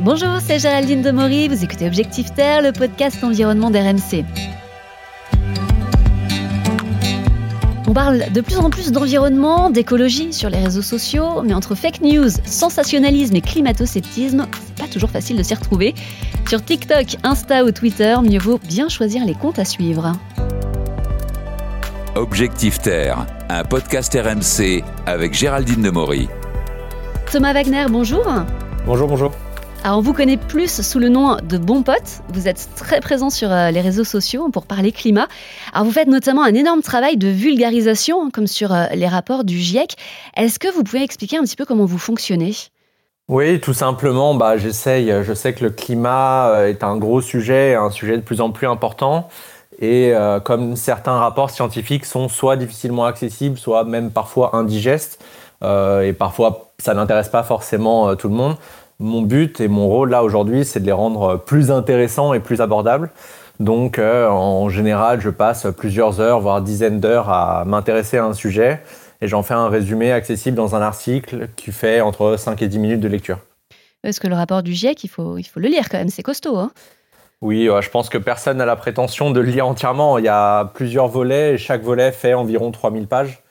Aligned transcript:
Bonjour, 0.00 0.38
c'est 0.40 0.60
Géraldine 0.60 1.02
Demory, 1.02 1.48
vous 1.48 1.64
écoutez 1.64 1.86
Objectif 1.86 2.32
Terre, 2.32 2.62
le 2.62 2.70
podcast 2.70 3.24
environnement 3.24 3.68
d'RMC. 3.68 4.24
On 7.88 7.92
parle 7.92 8.30
de 8.32 8.40
plus 8.40 8.58
en 8.58 8.70
plus 8.70 8.92
d'environnement, 8.92 9.70
d'écologie 9.70 10.32
sur 10.32 10.50
les 10.50 10.58
réseaux 10.58 10.82
sociaux, 10.82 11.42
mais 11.42 11.52
entre 11.52 11.74
fake 11.74 12.00
news, 12.02 12.28
sensationnalisme 12.44 13.34
et 13.34 13.40
climato-sceptisme, 13.40 14.46
c'est 14.66 14.84
pas 14.84 14.88
toujours 14.88 15.10
facile 15.10 15.36
de 15.36 15.42
s'y 15.42 15.54
retrouver. 15.54 15.94
Sur 16.48 16.64
TikTok, 16.64 17.16
Insta 17.24 17.64
ou 17.64 17.72
Twitter, 17.72 18.14
mieux 18.22 18.38
vaut 18.38 18.60
bien 18.68 18.88
choisir 18.88 19.24
les 19.24 19.34
comptes 19.34 19.58
à 19.58 19.64
suivre. 19.64 20.12
Objectif 22.14 22.78
Terre, 22.78 23.26
un 23.48 23.64
podcast 23.64 24.16
RMC 24.16 24.84
avec 25.06 25.34
Géraldine 25.34 25.82
Demory. 25.82 26.28
Thomas 27.32 27.52
Wagner, 27.52 27.86
bonjour. 27.90 28.24
Bonjour, 28.86 29.08
bonjour. 29.08 29.32
Alors 29.84 29.98
on 29.98 30.00
vous 30.00 30.12
connaît 30.12 30.36
plus 30.36 30.82
sous 30.82 30.98
le 30.98 31.08
nom 31.08 31.36
de 31.36 31.56
Bon 31.56 31.82
Pote. 31.82 32.20
Vous 32.30 32.48
êtes 32.48 32.68
très 32.76 33.00
présent 33.00 33.30
sur 33.30 33.50
euh, 33.52 33.70
les 33.70 33.80
réseaux 33.80 34.04
sociaux 34.04 34.48
pour 34.50 34.66
parler 34.66 34.90
climat. 34.90 35.28
Alors 35.72 35.86
vous 35.86 35.92
faites 35.92 36.08
notamment 36.08 36.42
un 36.42 36.52
énorme 36.52 36.82
travail 36.82 37.16
de 37.16 37.28
vulgarisation, 37.28 38.30
comme 38.30 38.48
sur 38.48 38.74
euh, 38.74 38.86
les 38.92 39.06
rapports 39.06 39.44
du 39.44 39.56
GIEC. 39.56 39.94
Est-ce 40.36 40.58
que 40.58 40.70
vous 40.74 40.82
pouvez 40.82 41.04
expliquer 41.04 41.38
un 41.38 41.42
petit 41.42 41.54
peu 41.54 41.64
comment 41.64 41.84
vous 41.84 41.98
fonctionnez? 41.98 42.54
Oui, 43.28 43.60
tout 43.60 43.72
simplement, 43.72 44.34
bah, 44.34 44.56
j'essaye. 44.56 45.12
Je 45.22 45.32
sais 45.32 45.54
que 45.54 45.64
le 45.64 45.70
climat 45.70 46.48
euh, 46.48 46.68
est 46.68 46.82
un 46.82 46.96
gros 46.96 47.20
sujet, 47.20 47.76
un 47.76 47.90
sujet 47.90 48.16
de 48.16 48.22
plus 48.22 48.40
en 48.40 48.50
plus 48.50 48.66
important. 48.66 49.28
Et 49.80 50.12
comme 50.42 50.74
certains 50.74 51.20
rapports 51.20 51.50
scientifiques 51.50 52.04
sont 52.04 52.28
soit 52.28 52.56
difficilement 52.56 53.04
accessibles, 53.04 53.56
soit 53.56 53.84
même 53.84 54.10
parfois 54.10 54.56
indigestes, 54.56 55.22
et 55.62 56.12
parfois 56.18 56.72
ça 56.80 56.94
n'intéresse 56.94 57.28
pas 57.28 57.44
forcément 57.44 58.16
tout 58.16 58.28
le 58.28 58.34
monde, 58.34 58.56
mon 59.00 59.22
but 59.22 59.60
et 59.60 59.68
mon 59.68 59.88
rôle 59.88 60.10
là 60.10 60.24
aujourd'hui, 60.24 60.64
c'est 60.64 60.80
de 60.80 60.86
les 60.86 60.92
rendre 60.92 61.36
plus 61.36 61.70
intéressants 61.70 62.34
et 62.34 62.40
plus 62.40 62.60
abordables. 62.60 63.10
Donc 63.60 63.98
euh, 63.98 64.28
en 64.28 64.68
général, 64.68 65.20
je 65.20 65.30
passe 65.30 65.66
plusieurs 65.76 66.20
heures, 66.20 66.40
voire 66.40 66.62
dizaines 66.62 67.00
d'heures 67.00 67.28
à 67.28 67.64
m'intéresser 67.64 68.18
à 68.18 68.24
un 68.24 68.34
sujet 68.34 68.80
et 69.20 69.28
j'en 69.28 69.42
fais 69.42 69.54
un 69.54 69.68
résumé 69.68 70.12
accessible 70.12 70.56
dans 70.56 70.74
un 70.76 70.82
article 70.82 71.48
qui 71.56 71.72
fait 71.72 72.00
entre 72.00 72.36
5 72.36 72.62
et 72.62 72.68
10 72.68 72.78
minutes 72.78 73.00
de 73.00 73.08
lecture. 73.08 73.38
Parce 74.02 74.20
que 74.20 74.28
le 74.28 74.34
rapport 74.34 74.62
du 74.62 74.72
GIEC, 74.72 75.02
il 75.02 75.08
faut, 75.08 75.38
il 75.38 75.44
faut 75.44 75.58
le 75.58 75.68
lire 75.68 75.88
quand 75.88 75.98
même, 75.98 76.08
c'est 76.08 76.22
costaud. 76.22 76.56
Hein 76.56 76.70
oui, 77.40 77.68
je 77.80 77.90
pense 77.90 78.08
que 78.08 78.18
personne 78.18 78.58
n'a 78.58 78.66
la 78.66 78.76
prétention 78.76 79.30
de 79.30 79.40
le 79.40 79.50
lire 79.50 79.66
entièrement. 79.66 80.18
Il 80.18 80.24
y 80.24 80.28
a 80.28 80.64
plusieurs 80.64 81.06
volets 81.06 81.54
et 81.54 81.58
chaque 81.58 81.82
volet 81.82 82.10
fait 82.10 82.34
environ 82.34 82.70
3000 82.72 83.06
pages. 83.06 83.42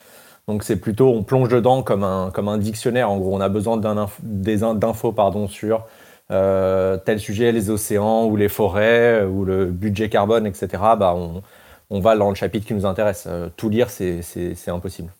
Donc 0.48 0.64
c'est 0.64 0.76
plutôt, 0.76 1.10
on 1.10 1.22
plonge 1.22 1.50
dedans 1.50 1.82
comme 1.82 2.02
un, 2.02 2.30
comme 2.32 2.48
un 2.48 2.56
dictionnaire. 2.56 3.10
En 3.10 3.18
gros, 3.18 3.36
on 3.36 3.40
a 3.40 3.50
besoin 3.50 3.76
d'infos 3.76 5.12
pardon, 5.12 5.46
sur 5.46 5.84
euh, 6.30 6.96
tel 6.96 7.20
sujet, 7.20 7.52
les 7.52 7.68
océans 7.68 8.24
ou 8.24 8.34
les 8.34 8.48
forêts 8.48 9.24
ou 9.24 9.44
le 9.44 9.66
budget 9.66 10.08
carbone, 10.08 10.46
etc. 10.46 10.68
Bah, 10.98 11.14
on, 11.14 11.42
on 11.90 12.00
va 12.00 12.16
dans 12.16 12.30
le 12.30 12.34
chapitre 12.34 12.66
qui 12.66 12.72
nous 12.72 12.86
intéresse. 12.86 13.26
Euh, 13.28 13.50
tout 13.58 13.68
lire, 13.68 13.90
c'est 13.90 14.68
impossible. 14.68 15.12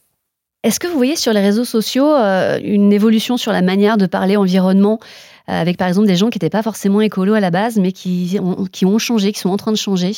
Est-ce 0.65 0.81
que 0.81 0.87
vous 0.87 0.97
voyez 0.97 1.15
sur 1.15 1.35
les 1.35 1.41
réseaux 1.41 1.65
sociaux 1.65 2.09
euh, 2.09 2.59
une 2.63 2.93
évolution 2.93 3.37
sur 3.37 3.53
la 3.53 3.63
manière 3.63 3.99
de 3.99 4.07
parler 4.07 4.37
environnement 4.37 4.99
avec 5.51 5.79
par 5.79 5.89
exemple 5.89 6.07
des 6.07 6.17
gens 6.17 6.29
qui 6.29 6.37
n'étaient 6.37 6.51
pas 6.51 6.63
forcément 6.63 7.01
écolos 7.01 7.33
à 7.33 7.41
la 7.41 7.51
base 7.51 7.79
mais 7.79 7.93
qui 7.93 8.39
ont, 8.39 8.67
qui 8.67 8.85
ont 8.85 8.99
changé, 8.99 9.33
qui 9.33 9.41
sont 9.41 9.49
en 9.49 9.57
train 9.57 9.73
de 9.73 9.79
changer? 9.79 10.13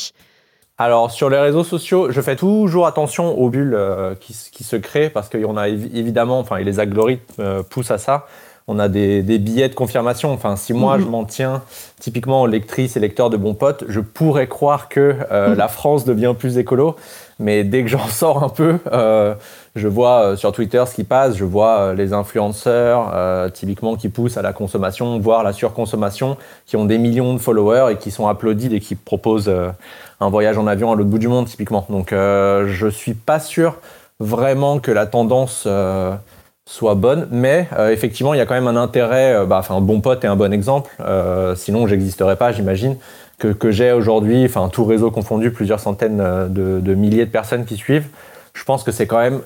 Alors 0.81 1.11
sur 1.11 1.29
les 1.29 1.37
réseaux 1.37 1.63
sociaux, 1.63 2.11
je 2.11 2.21
fais 2.21 2.35
toujours 2.35 2.87
attention 2.87 3.39
aux 3.39 3.49
bulles 3.49 3.75
euh, 3.75 4.15
qui, 4.19 4.63
se 4.63 4.75
créent 4.75 5.11
parce 5.11 5.29
qu'on 5.29 5.55
a 5.55 5.69
évidemment, 5.69 6.39
enfin 6.39 6.57
les 6.59 6.79
algorithmes 6.79 7.23
euh, 7.39 7.61
poussent 7.61 7.91
à 7.91 7.99
ça. 7.99 8.25
On 8.67 8.79
a 8.79 8.87
des, 8.87 9.21
billets 9.21 9.69
de 9.69 9.75
confirmation. 9.75 10.31
Enfin, 10.31 10.55
si 10.55 10.73
moi 10.73 10.97
je 10.97 11.03
mhm. 11.03 11.11
m'en 11.11 11.25
tiens 11.25 11.61
typiquement 11.99 12.41
aux 12.41 12.47
lectrices 12.47 12.97
et 12.97 12.99
lecteurs 12.99 13.29
de 13.29 13.37
bons 13.37 13.53
potes, 13.53 13.83
je 13.89 13.99
pourrais 13.99 14.47
croire 14.47 14.89
que 14.89 15.17
euh, 15.31 15.49
mhm. 15.49 15.55
la 15.55 15.67
France 15.67 16.03
devient 16.03 16.33
plus 16.37 16.57
écolo. 16.57 16.95
Mais 17.41 17.63
dès 17.63 17.83
que 17.83 17.89
j'en 17.89 18.07
sors 18.07 18.43
un 18.43 18.49
peu, 18.49 18.77
je 19.75 19.87
vois 19.87 20.37
sur 20.37 20.51
Twitter 20.51 20.83
ce 20.87 20.95
qui 20.95 21.03
passe, 21.03 21.35
je 21.35 21.45
vois 21.45 21.93
les 21.93 22.13
influenceurs 22.13 23.51
typiquement 23.51 23.95
qui 23.95 24.09
poussent 24.09 24.37
à 24.37 24.41
la 24.41 24.53
consommation, 24.53 25.19
voire 25.19 25.43
la 25.43 25.53
surconsommation, 25.53 26.37
qui 26.65 26.77
ont 26.77 26.85
des 26.85 26.97
millions 26.97 27.33
de 27.33 27.39
followers 27.39 27.93
et 27.93 27.97
qui 27.97 28.11
sont 28.11 28.27
applaudis 28.27 28.73
et 28.73 28.79
qui 28.79 28.95
proposent 28.95 29.51
un 30.21 30.29
voyage 30.29 30.57
en 30.57 30.67
avion 30.67 30.91
à 30.91 30.95
l'autre 30.95 31.09
bout 31.09 31.17
du 31.17 31.27
monde 31.27 31.47
typiquement. 31.47 31.85
Donc 31.89 32.13
euh, 32.13 32.67
je 32.67 32.87
suis 32.87 33.15
pas 33.15 33.39
sûr 33.39 33.77
vraiment 34.19 34.79
que 34.79 34.91
la 34.91 35.07
tendance 35.07 35.63
euh, 35.65 36.13
soit 36.69 36.95
bonne, 36.95 37.27
mais 37.31 37.67
euh, 37.77 37.89
effectivement 37.89 38.33
il 38.33 38.37
y 38.37 38.41
a 38.41 38.45
quand 38.45 38.53
même 38.53 38.67
un 38.67 38.75
intérêt. 38.75 39.45
bah, 39.45 39.57
enfin 39.59 39.75
un 39.75 39.81
bon 39.81 40.01
pote 40.01 40.23
est 40.23 40.27
un 40.27 40.35
bon 40.35 40.53
exemple. 40.53 40.91
sinon 41.55 41.87
j'existerais 41.87 42.35
pas, 42.35 42.51
j'imagine. 42.51 42.97
Que, 43.39 43.47
que 43.47 43.71
j'ai 43.71 43.91
aujourd'hui, 43.91 44.45
enfin 44.45 44.69
tout 44.69 44.85
réseau 44.85 45.09
confondu, 45.09 45.51
plusieurs 45.51 45.79
centaines 45.79 46.17
de, 46.49 46.93
milliers 46.93 47.25
de 47.25 47.31
personnes 47.31 47.65
qui 47.65 47.75
suivent. 47.75 48.07
Je 48.53 48.63
pense 48.63 48.83
que 48.83 48.91
c'est 48.91 49.07
quand 49.07 49.17
même 49.17 49.41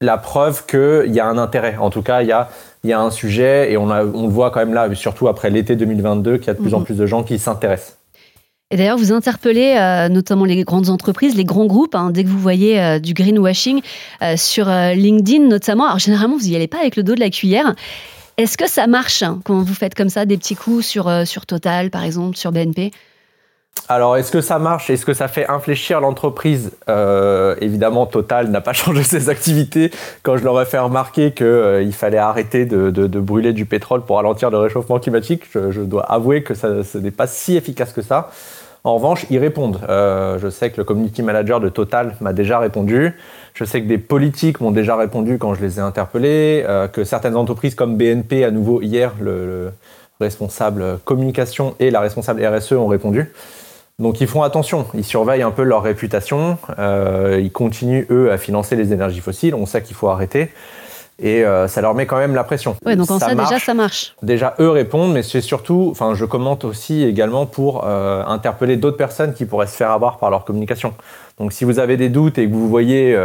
la 0.00 0.18
preuve 0.18 0.66
qu'il 0.66 1.12
y 1.12 1.20
a 1.20 1.26
un 1.26 1.38
intérêt. 1.38 1.76
En 1.78 1.90
tout 1.90 2.02
cas, 2.02 2.22
il 2.22 2.28
y 2.28 2.32
a, 2.32 2.48
y 2.84 2.92
a 2.92 3.00
un 3.00 3.10
sujet 3.10 3.72
et 3.72 3.76
on, 3.76 3.90
a, 3.90 4.04
on 4.04 4.26
le 4.26 4.32
voit 4.32 4.50
quand 4.50 4.60
même 4.60 4.74
là, 4.74 4.94
surtout 4.94 5.26
après 5.26 5.50
l'été 5.50 5.74
2022, 5.74 6.38
qu'il 6.38 6.46
y 6.46 6.50
a 6.50 6.54
de 6.54 6.60
plus 6.60 6.74
en 6.74 6.80
mhm. 6.80 6.84
plus 6.84 6.96
de 6.96 7.06
gens 7.06 7.22
qui 7.22 7.38
s'intéressent. 7.38 7.95
Et 8.72 8.76
d'ailleurs, 8.76 8.98
vous 8.98 9.12
interpellez 9.12 9.76
euh, 9.78 10.08
notamment 10.08 10.44
les 10.44 10.64
grandes 10.64 10.88
entreprises, 10.88 11.36
les 11.36 11.44
grands 11.44 11.66
groupes, 11.66 11.94
hein, 11.94 12.10
dès 12.10 12.24
que 12.24 12.28
vous 12.28 12.38
voyez 12.38 12.80
euh, 12.80 12.98
du 12.98 13.14
greenwashing 13.14 13.80
euh, 14.22 14.36
sur 14.36 14.66
LinkedIn 14.66 15.46
notamment. 15.46 15.84
Alors 15.84 16.00
généralement, 16.00 16.36
vous 16.36 16.46
n'y 16.46 16.56
allez 16.56 16.66
pas 16.66 16.80
avec 16.80 16.96
le 16.96 17.04
dos 17.04 17.14
de 17.14 17.20
la 17.20 17.30
cuillère. 17.30 17.76
Est-ce 18.38 18.58
que 18.58 18.68
ça 18.68 18.88
marche 18.88 19.22
hein, 19.22 19.40
quand 19.44 19.60
vous 19.60 19.74
faites 19.74 19.94
comme 19.94 20.08
ça 20.08 20.26
des 20.26 20.36
petits 20.36 20.56
coups 20.56 20.84
sur, 20.84 21.26
sur 21.26 21.46
Total, 21.46 21.90
par 21.90 22.02
exemple, 22.02 22.36
sur 22.36 22.50
BNP 22.50 22.90
alors, 23.88 24.16
est-ce 24.16 24.32
que 24.32 24.40
ça 24.40 24.58
marche? 24.58 24.90
Est-ce 24.90 25.06
que 25.06 25.14
ça 25.14 25.28
fait 25.28 25.48
infléchir 25.48 26.00
l'entreprise? 26.00 26.72
Évidemment, 27.60 28.06
Total 28.06 28.48
n'a 28.48 28.60
pas 28.60 28.72
changé 28.74 29.04
ses 29.04 29.28
activités 29.28 29.92
quand 30.24 30.36
je 30.36 30.42
leur 30.42 30.60
ai 30.60 30.64
fait 30.64 30.80
remarquer 30.80 31.30
qu'il 31.30 31.92
fallait 31.92 32.18
arrêter 32.18 32.66
de, 32.66 33.06
brûler 33.20 33.52
du 33.52 33.64
pétrole 33.64 34.02
pour 34.02 34.16
ralentir 34.16 34.50
le 34.50 34.58
réchauffement 34.58 34.98
climatique. 34.98 35.44
Je, 35.52 35.80
dois 35.82 36.02
avouer 36.02 36.42
que 36.42 36.54
ça, 36.54 36.82
ce 36.82 36.98
n'est 36.98 37.12
pas 37.12 37.28
si 37.28 37.56
efficace 37.56 37.92
que 37.92 38.02
ça. 38.02 38.30
En 38.86 38.94
revanche, 38.94 39.26
ils 39.30 39.38
répondent. 39.38 39.80
Euh, 39.88 40.38
je 40.38 40.48
sais 40.48 40.70
que 40.70 40.76
le 40.76 40.84
community 40.84 41.20
manager 41.20 41.58
de 41.58 41.68
Total 41.68 42.14
m'a 42.20 42.32
déjà 42.32 42.60
répondu. 42.60 43.16
Je 43.52 43.64
sais 43.64 43.82
que 43.82 43.88
des 43.88 43.98
politiques 43.98 44.60
m'ont 44.60 44.70
déjà 44.70 44.94
répondu 44.94 45.38
quand 45.38 45.54
je 45.54 45.60
les 45.60 45.78
ai 45.78 45.82
interpellés. 45.82 46.64
Euh, 46.68 46.86
que 46.86 47.02
certaines 47.02 47.34
entreprises 47.34 47.74
comme 47.74 47.96
BNP, 47.96 48.44
à 48.44 48.52
nouveau 48.52 48.80
hier, 48.80 49.12
le, 49.20 49.72
responsable 50.20 50.98
communication 51.04 51.74
et 51.80 51.90
la 51.90 51.98
responsable 51.98 52.46
RSE 52.46 52.74
ont 52.74 52.86
répondu. 52.86 53.32
Donc 53.98 54.20
ils 54.20 54.26
font 54.26 54.42
attention, 54.42 54.84
ils 54.92 55.04
surveillent 55.04 55.40
un 55.40 55.50
peu 55.50 55.62
leur 55.62 55.82
réputation, 55.82 56.58
euh, 56.78 57.40
ils 57.42 57.50
continuent 57.50 58.04
eux 58.10 58.30
à 58.30 58.36
financer 58.36 58.76
les 58.76 58.92
énergies 58.92 59.20
fossiles, 59.20 59.54
on 59.54 59.64
sait 59.64 59.82
qu'il 59.82 59.96
faut 59.96 60.08
arrêter 60.08 60.52
et 61.18 61.46
euh, 61.46 61.66
ça 61.66 61.80
leur 61.80 61.94
met 61.94 62.04
quand 62.04 62.18
même 62.18 62.34
la 62.34 62.44
pression. 62.44 62.76
Oui, 62.84 62.94
donc 62.94 63.10
en 63.10 63.18
ça, 63.18 63.34
déjà 63.34 63.58
ça 63.58 63.72
marche. 63.72 64.14
Déjà 64.20 64.54
eux 64.60 64.68
répondent, 64.68 65.14
mais 65.14 65.22
c'est 65.22 65.40
surtout, 65.40 65.88
enfin 65.90 66.14
je 66.14 66.26
commente 66.26 66.66
aussi 66.66 67.04
également 67.04 67.46
pour 67.46 67.86
euh, 67.86 68.22
interpeller 68.26 68.76
d'autres 68.76 68.98
personnes 68.98 69.32
qui 69.32 69.46
pourraient 69.46 69.66
se 69.66 69.76
faire 69.76 69.90
avoir 69.90 70.18
par 70.18 70.28
leur 70.28 70.44
communication. 70.44 70.92
Donc 71.38 71.54
si 71.54 71.64
vous 71.64 71.78
avez 71.78 71.96
des 71.96 72.10
doutes 72.10 72.36
et 72.36 72.46
que 72.46 72.52
vous 72.52 72.68
voyez, 72.68 73.18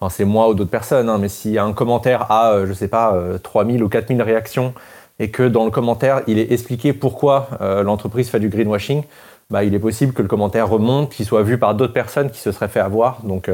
enfin, 0.00 0.10
c'est 0.12 0.24
moi 0.24 0.48
ou 0.48 0.54
d'autres 0.54 0.68
personnes, 0.68 1.08
hein, 1.08 1.18
mais 1.20 1.28
si 1.28 1.58
un 1.58 1.72
commentaire 1.72 2.28
a, 2.32 2.66
je 2.66 2.72
sais 2.72 2.88
pas, 2.88 3.16
3000 3.44 3.84
ou 3.84 3.88
4000 3.88 4.20
réactions 4.20 4.74
et 5.20 5.30
que 5.30 5.44
dans 5.44 5.64
le 5.64 5.70
commentaire 5.70 6.22
il 6.26 6.40
est 6.40 6.50
expliqué 6.50 6.92
pourquoi 6.92 7.50
l'entreprise 7.60 8.28
fait 8.30 8.40
du 8.40 8.48
greenwashing, 8.48 9.04
bah, 9.50 9.64
il 9.64 9.74
est 9.74 9.78
possible 9.78 10.12
que 10.12 10.22
le 10.22 10.28
commentaire 10.28 10.68
remonte, 10.68 11.10
qu'il 11.10 11.26
soit 11.26 11.42
vu 11.42 11.58
par 11.58 11.74
d'autres 11.74 11.92
personnes 11.92 12.30
qui 12.30 12.40
se 12.40 12.52
seraient 12.52 12.68
fait 12.68 12.80
avoir. 12.80 13.22
Donc 13.22 13.48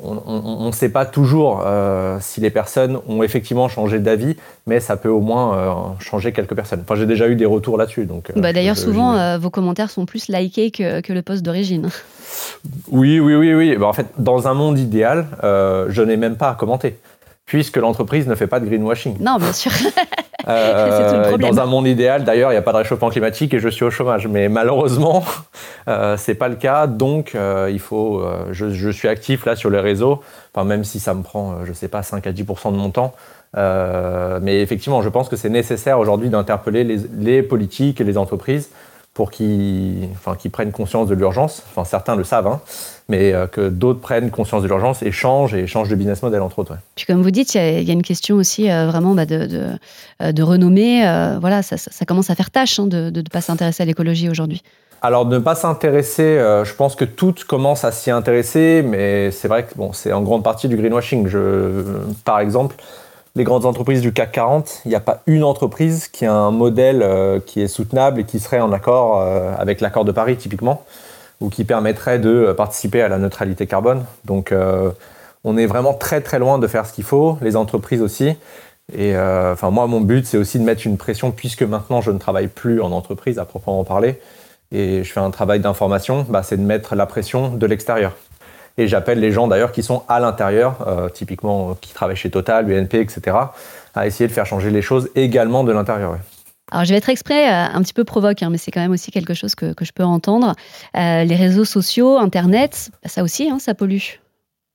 on 0.00 0.66
ne 0.66 0.72
sait 0.72 0.88
pas 0.88 1.04
toujours 1.04 1.62
euh, 1.66 2.16
si 2.20 2.40
les 2.40 2.48
personnes 2.48 2.98
ont 3.08 3.22
effectivement 3.22 3.68
changé 3.68 3.98
d'avis, 3.98 4.36
mais 4.66 4.80
ça 4.80 4.96
peut 4.96 5.10
au 5.10 5.20
moins 5.20 5.54
euh, 5.54 5.72
changer 6.00 6.32
quelques 6.32 6.54
personnes. 6.54 6.80
Enfin, 6.82 6.94
j'ai 6.94 7.04
déjà 7.04 7.28
eu 7.28 7.36
des 7.36 7.44
retours 7.44 7.76
là-dessus. 7.76 8.06
Donc, 8.06 8.30
euh, 8.30 8.40
bah, 8.40 8.54
D'ailleurs, 8.54 8.78
souvent, 8.78 9.38
vos 9.38 9.50
commentaires 9.50 9.90
sont 9.90 10.06
plus 10.06 10.28
likés 10.28 10.70
que, 10.70 11.12
le 11.12 11.22
post 11.22 11.42
d'origine. 11.42 11.90
Oui, 12.90 13.20
oui, 13.20 13.34
oui, 13.34 13.54
oui. 13.54 13.76
Bah, 13.76 13.86
en 13.86 13.92
fait, 13.92 14.06
dans 14.16 14.48
un 14.48 14.54
monde 14.54 14.78
idéal, 14.78 15.26
je 15.42 16.02
n'ai 16.02 16.16
même 16.16 16.36
pas 16.36 16.50
à 16.50 16.54
commenter, 16.54 16.98
puisque 17.44 17.76
l'entreprise 17.76 18.26
ne 18.26 18.34
fait 18.34 18.46
pas 18.46 18.60
de 18.60 18.66
greenwashing. 18.66 19.16
Non, 19.20 19.36
bien 19.36 19.52
sûr. 19.52 19.72
Euh, 20.48 21.36
dans 21.38 21.60
un 21.60 21.66
monde 21.66 21.86
idéal, 21.86 22.24
d'ailleurs, 22.24 22.50
il 22.50 22.54
n'y 22.54 22.58
a 22.58 22.62
pas 22.62 22.72
de 22.72 22.78
réchauffement 22.78 23.10
climatique 23.10 23.54
et 23.54 23.58
je 23.58 23.68
suis 23.68 23.84
au 23.84 23.90
chômage. 23.90 24.26
Mais 24.26 24.48
malheureusement, 24.48 25.24
euh, 25.88 26.16
c'est 26.16 26.34
pas 26.34 26.48
le 26.48 26.56
cas. 26.56 26.86
Donc, 26.86 27.34
euh, 27.34 27.70
il 27.72 27.80
faut. 27.80 28.20
Euh, 28.20 28.46
je, 28.52 28.90
suis 28.90 29.08
actif 29.08 29.46
là 29.46 29.56
sur 29.56 29.70
les 29.70 29.80
réseaux, 29.80 30.20
enfin, 30.54 30.66
même 30.66 30.84
si 30.84 31.00
ça 31.00 31.14
me 31.14 31.22
prend, 31.22 31.64
je 31.64 31.72
sais 31.72 31.88
pas, 31.88 32.02
5 32.02 32.26
à 32.26 32.32
10% 32.32 32.72
de 32.72 32.76
mon 32.76 32.90
temps. 32.90 33.14
mais 33.54 34.60
effectivement, 34.60 35.02
je 35.02 35.08
pense 35.08 35.28
que 35.28 35.36
c'est 35.36 35.50
nécessaire 35.50 35.98
aujourd'hui 35.98 36.28
d'interpeller 36.28 36.84
les, 36.84 36.98
les, 37.18 37.42
politiques 37.42 38.00
et 38.00 38.04
les 38.04 38.18
entreprises 38.18 38.70
pour 39.14 39.30
qu'ils 39.30 40.08
enfin, 40.12 40.36
prennent 40.50 40.72
conscience 40.72 41.06
de 41.08 41.14
l'urgence. 41.14 41.62
Enfin, 41.70 41.84
certains 41.84 42.16
le 42.16 42.24
savent, 42.24 42.46
hein, 42.46 42.60
mais 43.08 43.32
euh, 43.32 43.46
que 43.46 43.68
d'autres 43.68 44.00
prennent 44.00 44.30
conscience 44.30 44.62
de 44.62 44.68
l'urgence 44.68 45.02
et 45.02 45.12
changent 45.12 45.54
et 45.54 45.66
changent 45.66 45.90
de 45.90 45.96
business 45.96 46.22
model, 46.22 46.40
entre 46.40 46.60
autres. 46.60 46.78
Puis, 46.94 47.04
comme 47.04 47.20
vous 47.20 47.30
dites, 47.30 47.54
il 47.54 47.82
y, 47.82 47.90
a 47.90 47.92
une 47.92 48.02
question 48.02 48.36
aussi 48.36 48.70
euh, 48.70 48.86
vraiment 48.86 49.14
bah, 49.14 49.26
de, 49.26 49.46
de, 49.46 49.66
euh, 50.22 50.32
de, 50.32 50.42
renommée. 50.42 51.02
voilà, 51.40 51.62
ça, 51.62 51.76
ça, 51.76 52.04
commence 52.06 52.30
à 52.30 52.34
faire 52.34 52.50
tâche 52.50 52.78
hein, 52.78 52.86
de 52.86 53.10
ne 53.14 53.22
pas 53.22 53.42
s'intéresser 53.42 53.82
à 53.82 53.86
l'écologie 53.86 54.30
aujourd'hui. 54.30 54.62
Alors, 55.02 55.26
de 55.26 55.36
ne 55.36 55.42
pas 55.42 55.56
s'intéresser, 55.56 56.38
je 56.64 56.74
pense 56.74 56.94
que 56.94 57.04
toutes 57.04 57.42
commencent 57.42 57.84
à 57.84 57.90
s'y 57.90 58.12
intéresser, 58.12 58.84
mais 58.86 59.32
c'est 59.32 59.48
vrai 59.48 59.64
que 59.64 59.74
bon, 59.74 59.92
c'est 59.92 60.12
en 60.12 60.22
grande 60.22 60.44
partie 60.44 60.68
du 60.68 60.76
greenwashing. 60.76 61.26
Je, 61.26 61.82
par 62.24 62.38
exemple, 62.38 62.76
les 63.34 63.44
grandes 63.44 63.64
entreprises 63.64 64.02
du 64.02 64.12
CAC 64.12 64.32
40, 64.32 64.82
il 64.84 64.88
n'y 64.88 64.94
a 64.94 65.00
pas 65.00 65.22
une 65.26 65.42
entreprise 65.42 66.08
qui 66.08 66.26
a 66.26 66.34
un 66.34 66.50
modèle 66.50 67.02
euh, 67.02 67.40
qui 67.40 67.62
est 67.62 67.68
soutenable 67.68 68.20
et 68.20 68.24
qui 68.24 68.38
serait 68.38 68.60
en 68.60 68.72
accord 68.72 69.20
euh, 69.20 69.54
avec 69.56 69.80
l'accord 69.80 70.04
de 70.04 70.12
Paris 70.12 70.36
typiquement, 70.36 70.84
ou 71.40 71.48
qui 71.48 71.64
permettrait 71.64 72.18
de 72.18 72.28
euh, 72.28 72.54
participer 72.54 73.00
à 73.00 73.08
la 73.08 73.18
neutralité 73.18 73.66
carbone. 73.66 74.04
Donc 74.24 74.54
on 75.44 75.56
est 75.56 75.66
vraiment 75.66 75.94
très 75.94 76.20
très 76.20 76.38
loin 76.38 76.58
de 76.58 76.66
faire 76.66 76.86
ce 76.86 76.92
qu'il 76.92 77.04
faut, 77.04 77.38
les 77.40 77.56
entreprises 77.56 78.02
aussi. 78.02 78.36
Et 78.94 79.16
enfin 79.16 79.70
moi 79.70 79.86
mon 79.86 80.00
but 80.00 80.26
c'est 80.26 80.36
aussi 80.36 80.58
de 80.58 80.64
mettre 80.64 80.86
une 80.86 80.98
pression 80.98 81.30
puisque 81.30 81.62
maintenant 81.62 82.00
je 82.00 82.10
ne 82.10 82.18
travaille 82.18 82.48
plus 82.48 82.80
en 82.82 82.92
entreprise 82.92 83.38
à 83.38 83.44
proprement 83.44 83.84
parler 83.84 84.20
et 84.72 85.04
je 85.04 85.12
fais 85.12 85.20
un 85.20 85.30
travail 85.30 85.60
d'information, 85.60 86.26
bah, 86.28 86.42
c'est 86.42 86.56
de 86.56 86.62
mettre 86.62 86.94
la 86.94 87.06
pression 87.06 87.50
de 87.50 87.66
l'extérieur. 87.66 88.12
Et 88.78 88.88
j'appelle 88.88 89.20
les 89.20 89.32
gens 89.32 89.48
d'ailleurs 89.48 89.72
qui 89.72 89.82
sont 89.82 90.02
à 90.08 90.20
l'intérieur, 90.20 90.86
euh, 90.86 91.08
typiquement 91.08 91.76
qui 91.80 91.92
travaillent 91.92 92.16
chez 92.16 92.30
Total, 92.30 92.64
BNP, 92.64 93.00
etc., 93.00 93.36
à 93.94 94.06
essayer 94.06 94.26
de 94.26 94.32
faire 94.32 94.46
changer 94.46 94.70
les 94.70 94.82
choses 94.82 95.10
également 95.14 95.64
de 95.64 95.72
l'intérieur. 95.72 96.16
Alors, 96.70 96.86
je 96.86 96.90
vais 96.90 96.96
être 96.96 97.10
exprès 97.10 97.48
euh, 97.48 97.66
un 97.74 97.82
petit 97.82 97.92
peu 97.92 98.04
provoque, 98.04 98.42
hein, 98.42 98.48
mais 98.50 98.56
c'est 98.56 98.70
quand 98.70 98.80
même 98.80 98.92
aussi 98.92 99.10
quelque 99.10 99.34
chose 99.34 99.54
que, 99.54 99.74
je 99.78 99.92
peux 99.92 100.04
entendre. 100.04 100.54
Euh, 100.96 101.24
les 101.24 101.36
réseaux 101.36 101.66
sociaux, 101.66 102.16
Internet, 102.16 102.90
ça 103.04 103.22
aussi, 103.22 103.50
hein, 103.50 103.58
ça 103.58 103.74
pollue. 103.74 103.98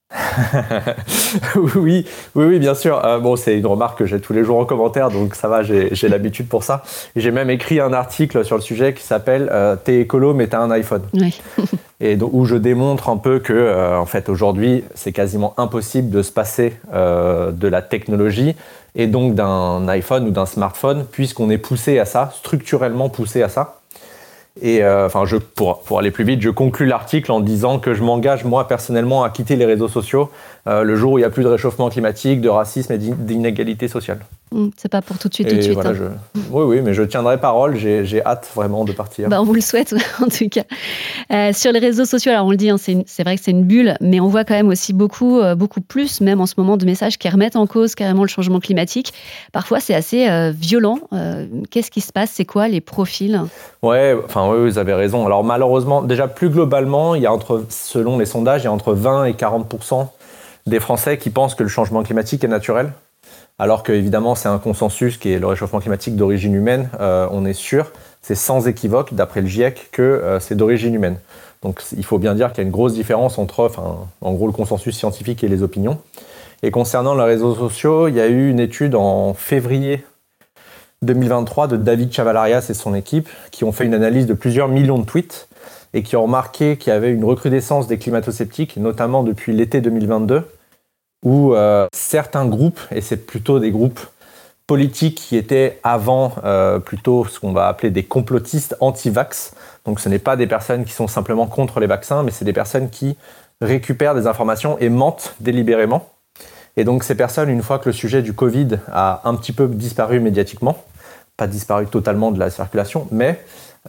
oui, 1.56 2.06
oui, 2.36 2.45
oui, 2.45 2.59
bien 2.59 2.75
sûr. 2.75 3.01
bon, 3.21 3.36
c'est 3.36 3.57
une 3.57 3.65
remarque 3.65 4.00
que 4.00 4.06
j'ai 4.06 4.21
tous 4.21 4.33
les 4.33 4.44
jours 4.44 4.57
en 4.59 4.65
commentaire, 4.65 5.09
donc 5.12 5.36
ça 5.36 5.48
va, 5.48 5.63
j'ai 5.63 6.09
l'habitude 6.09 6.48
pour 6.48 6.63
ça. 6.63 6.83
J'ai 7.15 7.31
même 7.31 7.50
écrit 7.50 7.80
un 7.80 7.94
article 7.94 8.45
sur 8.45 8.56
le 8.56 8.62
sujet 8.62 8.94
qui 8.94 9.04
s'appelle 9.04 9.51
T'es 9.83 10.01
écolo, 10.01 10.33
mais 10.33 10.48
t'as 10.48 10.59
un 10.59 10.71
iPhone. 10.71 11.04
Oui. 11.13 11.39
et 12.00 12.18
où 12.21 12.45
je 12.45 12.56
démontre 12.56 13.09
un 13.09 13.18
peu 13.18 13.39
que, 13.39 13.54
euh, 13.54 13.98
en 13.98 14.06
fait, 14.06 14.30
aujourd'hui, 14.30 14.83
c'est 14.94 15.12
quasiment 15.12 15.54
impossible 15.57 16.09
de 16.09 16.21
se 16.21 16.31
passer 16.31 16.77
euh, 16.94 17.51
de 17.51 17.68
la 17.68 17.81
technologie 17.81 18.56
et 18.95 19.07
donc 19.07 19.36
d'un 19.36 19.88
iPhone 19.88 20.27
ou 20.27 20.31
d'un 20.31 20.45
smartphone, 20.45 21.06
puisqu'on 21.12 21.50
est 21.50 21.57
poussé 21.57 22.00
à 22.00 22.06
ça, 22.06 22.31
structurellement 22.36 23.09
poussé 23.09 23.42
à 23.42 23.50
ça. 23.50 23.77
Et 24.62 24.83
euh, 24.83 25.06
enfin, 25.06 25.25
je, 25.25 25.38
pour, 25.38 25.81
pour 25.81 26.00
aller 26.00 26.12
plus 26.12 26.24
vite, 26.24 26.42
je 26.42 26.50
conclus 26.50 26.86
l'article 26.86 27.31
en 27.31 27.39
disant 27.39 27.80
que 27.80 27.94
je 27.94 28.04
m'engage 28.04 28.44
moi 28.44 28.68
personnellement 28.68 29.24
à 29.24 29.30
quitter 29.30 29.56
les 29.56 29.65
réseaux 29.65 29.88
sociaux 29.88 30.30
euh, 30.68 30.83
le 30.83 30.95
jour 30.95 31.13
où 31.13 31.18
il 31.18 31.21
n'y 31.21 31.25
a 31.25 31.30
plus 31.30 31.44
de 31.44 31.50
réchauffement 31.50 31.89
climatique, 31.89 32.42
de 32.42 32.50
racisme 32.50 32.94
et 32.94 32.98
d'inégalité 32.98 33.88
sociale. 33.88 34.19
Mmh, 34.52 34.68
c'est 34.78 34.90
pas 34.90 35.02
pour 35.02 35.18
tout 35.18 35.28
de 35.28 35.34
suite, 35.34 35.50
tout 35.50 35.56
de 35.56 35.62
suite. 35.62 35.78
Hein. 35.78 35.94
Oui, 36.52 36.64
oui, 36.64 36.82
mais 36.82 36.94
je 36.94 37.04
tiendrai 37.04 37.40
parole. 37.40 37.76
J'ai 37.78 38.22
hâte 38.26 38.50
vraiment 38.56 38.86
de 38.86 38.92
partir. 38.92 39.30
Bah, 39.30 39.42
on 39.42 39.46
vous 39.46 39.54
le 39.54 39.62
souhaite, 39.62 39.94
en 40.22 40.28
tout 40.28 40.50
cas. 40.50 40.64
Euh, 41.32 41.52
sur 41.54 41.72
les 41.72 41.80
réseaux 41.80 42.06
sociaux, 42.06 42.32
alors 42.32 42.46
on 42.46 42.52
le 42.52 42.58
dit, 42.58 42.70
hein, 42.70 42.78
c'est 42.78 43.24
vrai 43.24 43.36
que 43.36 43.44
c'est 43.44 43.52
une 43.52 43.64
bulle, 43.64 43.96
mais 44.02 44.20
on 44.20 44.28
voit 44.28 44.46
quand 44.46 44.54
même 44.54 44.70
aussi 44.70 44.94
beaucoup, 44.94 45.42
beaucoup 45.56 45.82
plus, 45.82 46.22
même 46.22 46.40
en 46.42 46.46
ce 46.46 46.56
moment, 46.58 46.78
de 46.78 46.86
messages 46.86 47.18
qui 47.18 47.28
remettent 47.30 47.56
en 47.56 47.68
cause 47.68 47.96
carrément 47.96 48.24
le 48.24 48.30
changement 48.30 48.60
climatique. 48.60 49.14
Parfois, 49.52 49.80
c'est 49.80 49.96
assez 49.96 50.28
violent. 50.52 51.00
Qu'est-ce 51.70 51.92
qui 51.92 52.02
se 52.02 52.12
passe? 52.12 52.32
C'est 52.34 52.46
quoi 52.46 52.68
les 52.68 52.82
profils? 52.82 53.42
Ouais, 53.82 54.16
enfin, 54.26 54.50
oui, 54.50 54.70
vous 54.70 54.78
avez 54.78 54.94
raison. 54.94 55.26
Alors 55.26 55.44
malheureusement, 55.44 56.02
déjà 56.02 56.28
plus 56.28 56.50
globalement, 56.50 57.16
il 57.16 57.24
y 57.24 57.26
a 57.26 57.34
entre, 57.34 57.66
selon 57.70 58.18
les 58.18 58.26
sondages, 58.26 58.62
il 58.62 58.66
y 58.66 58.68
a 58.68 58.72
entre 58.72 58.94
20 58.94 59.26
et 59.26 59.34
40 59.34 59.68
des 60.66 60.80
Français 60.80 61.18
qui 61.18 61.30
pensent 61.30 61.56
que 61.56 61.64
le 61.64 61.70
changement 61.70 62.04
climatique 62.04 62.44
est 62.44 62.50
naturel, 62.50 62.92
alors 63.59 63.83
qu'évidemment 63.83 64.36
c'est 64.36 64.50
un 64.50 64.59
consensus 64.59 65.18
qui 65.18 65.31
est 65.31 65.39
le 65.39 65.48
réchauffement 65.48 65.80
climatique 65.80 66.15
d'origine 66.15 66.54
humaine, 66.54 66.89
euh, 67.00 67.27
on 67.31 67.45
est 67.45 67.54
sûr, 67.54 67.92
c'est 68.21 68.36
sans 68.36 68.68
équivoque, 68.68 69.13
d'après 69.13 69.42
le 69.42 69.48
GIEC, 69.48 69.89
que 69.92 70.01
euh, 70.01 70.39
c'est 70.39 70.56
d'origine 70.56 70.94
humaine. 70.94 71.18
Donc 71.63 71.81
il 71.95 72.06
faut 72.06 72.19
bien 72.19 72.36
dire 72.36 72.50
qu'il 72.50 72.59
y 72.59 72.62
a 72.62 72.68
une 72.68 72.71
grosse 72.71 72.94
différence 72.94 73.38
entre, 73.38 73.71
le 74.21 74.51
consensus 74.51 74.95
scientifique 74.95 75.44
et 75.44 75.48
les 75.48 75.63
opinions. 75.63 76.00
Et 76.63 76.71
concernant 76.71 77.15
les 77.15 77.24
réseaux 77.24 77.56
sociaux, 77.56 78.07
il 78.07 78.15
y 78.15 78.21
a 78.21 78.27
eu 78.27 78.50
une 78.50 78.59
étude 78.59 78.95
en 78.95 79.33
février 79.33 80.04
2023 81.04 81.68
de 81.68 81.77
David 81.77 82.12
Chavalarias 82.12 82.68
et 82.69 82.74
son 82.74 82.95
équipe 82.95 83.30
qui 83.51 83.63
ont 83.63 83.71
fait 83.71 83.86
une 83.86 83.94
analyse 83.94 84.25
de 84.25 84.33
plusieurs 84.33 84.68
millions 84.68 84.98
de 84.98 85.06
tweets 85.06 85.48
et 85.94 86.04
qui 86.04 86.15
ont 86.15 86.24
remarqué 86.24 86.77
qu'il 86.77 86.92
y 86.92 86.95
avait 86.95 87.12
une 87.12 87.24
recrudescence 87.24 87.88
des 87.88 87.98
climato-sceptiques, 87.98 88.77
notamment 88.77 89.24
depuis 89.24 89.54
l'été 89.54 89.81
2022, 89.81 90.44
où 91.24 91.54
euh, 91.54 91.88
certains 91.94 92.46
groupes, 92.46 92.80
et 92.92 93.02
c'est 93.02 93.25
plutôt 93.25 93.60
des 93.60 93.72
groupes 93.72 94.00
politiques 94.68 95.16
qui 95.16 95.38
étaient 95.38 95.80
avant 95.84 96.34
euh, 96.44 96.80
plutôt 96.80 97.25
ce 97.25 97.40
qu'on 97.40 97.54
va 97.54 97.68
appeler 97.68 97.90
des 97.90 98.04
complotistes 98.04 98.75
anti-vax, 98.81 99.54
donc 99.86 100.00
ce 100.00 100.10
n'est 100.10 100.19
pas 100.19 100.36
des 100.36 100.48
personnes 100.48 100.84
qui 100.84 100.92
sont 100.92 101.08
simplement 101.08 101.48
contre 101.48 101.80
les 101.80 101.88
vaccins, 101.88 102.24
mais 102.24 102.31
c'est 102.31 102.46
des 102.46 102.54
personnes 102.54 102.90
qui 102.90 103.16
récupèrent 103.62 104.14
des 104.14 104.28
informations 104.28 104.78
et 104.80 104.90
mentent 104.90 105.36
délibérément. 105.40 106.10
Et 106.75 106.84
donc 106.84 107.04
ces 107.04 107.16
personnes, 107.16 107.50
une 107.50 107.64
fois 107.64 107.80
que 107.80 107.90
le 107.90 107.94
sujet 107.94 108.22
du 108.22 108.34
Covid 108.34 108.80
a 108.92 109.22
un 109.24 109.36
petit 109.36 109.54
peu 109.54 109.68
disparu 109.68 110.19
médiatiquement, 110.19 110.78
pas 111.38 111.48
disparu 111.48 111.88
totalement 111.88 112.31
de 112.31 112.40
la 112.40 112.50
circulation, 112.50 113.08
mais 113.12 113.40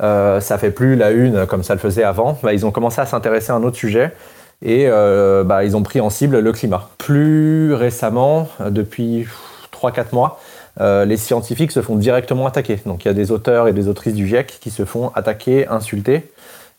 euh, 0.01 0.41
ça 0.41 0.59
fait 0.59 0.71
plus 0.71 0.97
la 0.97 1.11
une 1.11 1.47
comme 1.47 1.65
ça 1.65 1.75
le 1.75 1.81
faisait 1.81 2.05
avant, 2.05 2.39
bah, 2.43 2.53
ils 2.53 2.65
ont 2.65 2.71
commencé 2.71 3.01
à 3.01 3.07
s'intéresser 3.07 3.51
à 3.51 3.57
un 3.57 3.63
autre 3.63 3.77
sujet 3.77 4.15
et 4.63 4.87
euh, 4.89 5.45
bah, 5.45 5.65
ils 5.65 5.77
ont 5.77 5.83
pris 5.83 6.01
en 6.01 6.11
cible 6.11 6.39
le 6.39 6.53
climat. 6.53 6.91
Plus 6.99 7.75
récemment, 7.75 8.49
depuis 8.71 9.27
3-4 9.73 10.07
mois, 10.13 10.41
euh, 10.81 11.05
les 11.05 11.17
scientifiques 11.17 11.73
se 11.73 11.83
font 11.83 11.97
directement 11.97 12.47
attaquer. 12.47 12.79
Donc 12.87 13.05
il 13.05 13.09
y 13.09 13.11
a 13.11 13.15
des 13.15 13.31
auteurs 13.31 13.69
et 13.69 13.73
des 13.73 13.89
autrices 13.89 14.15
du 14.15 14.27
GIEC 14.27 14.59
qui 14.61 14.71
se 14.71 14.85
font 14.85 15.11
attaquer, 15.15 15.67
insulter, 15.69 16.31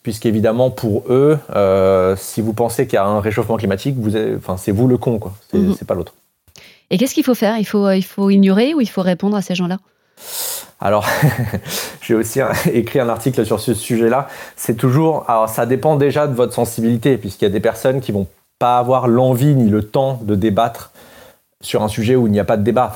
puisqu'évidemment 0.04 0.72
pour 0.72 1.04
eux, 1.10 1.38
euh, 1.56 2.16
si 2.18 2.42
vous 2.42 2.54
pensez 2.54 2.86
qu'il 2.86 2.96
y 2.96 2.98
a 2.98 3.06
un 3.06 3.20
réchauffement 3.20 3.58
climatique, 3.58 3.96
c'est 4.58 4.72
vous 4.72 4.88
le 4.88 4.98
con, 4.98 5.20
quoi. 5.20 5.34
C'est 5.52 5.58
mhm. 5.58 5.76
pas 5.88 5.96
l'autre. 5.96 6.14
Et 6.90 6.98
qu'est-ce 6.98 7.14
qu'il 7.14 7.26
faut 7.26 7.36
faire? 7.36 7.58
Il 7.58 7.66
faut, 7.66 7.90
il 7.92 8.02
faut 8.02 8.30
ignorer 8.30 8.74
ou 8.74 8.82
il 8.82 8.90
faut 8.90 9.02
répondre 9.02 9.38
à 9.38 9.42
ces 9.42 9.56
gens-là? 9.56 9.78
Alors, 10.82 11.06
j'ai 12.02 12.16
aussi 12.16 12.40
écrit 12.74 13.00
un 13.00 13.10
article 13.10 13.46
sur 13.46 13.60
ce 13.60 13.74
sujet-là. 13.74 14.28
C'est 14.56 14.76
toujours, 14.76 15.26
alors 15.28 15.50
ça 15.50 15.66
dépend 15.66 15.96
déjà 15.96 16.28
de 16.28 16.36
votre 16.36 16.54
sensibilité, 16.54 17.18
puisqu'il 17.18 17.46
y 17.46 17.48
a 17.48 17.52
des 17.52 17.60
personnes 17.60 18.02
qui 18.02 18.12
vont 18.12 18.28
pas 18.60 18.78
avoir 18.78 19.08
l'envie 19.08 19.56
ni 19.56 19.70
le 19.70 19.84
temps 19.84 20.20
de 20.24 20.36
débattre 20.36 20.92
sur 21.62 21.84
un 21.84 21.90
sujet 21.90 22.16
où 22.16 22.28
il 22.28 22.32
n'y 22.32 22.40
a 22.40 22.46
pas 22.46 22.58
de 22.58 22.64
débat. 22.64 22.94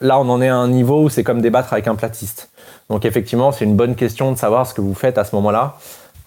Là, 0.00 0.18
on 0.18 0.28
en 0.28 0.42
est 0.42 0.48
à 0.48 0.56
un 0.56 0.68
niveau 0.68 1.04
où 1.04 1.08
c'est 1.08 1.24
comme 1.24 1.40
débattre 1.40 1.72
avec 1.72 1.88
un 1.88 1.94
platiste. 1.94 2.50
Donc, 2.90 3.04
effectivement, 3.04 3.52
c'est 3.52 3.64
une 3.64 3.76
bonne 3.76 3.94
question 3.94 4.32
de 4.32 4.36
savoir 4.36 4.66
ce 4.66 4.74
que 4.74 4.82
vous 4.82 4.94
faites 4.94 5.16
à 5.16 5.24
ce 5.24 5.34
moment-là. 5.36 5.76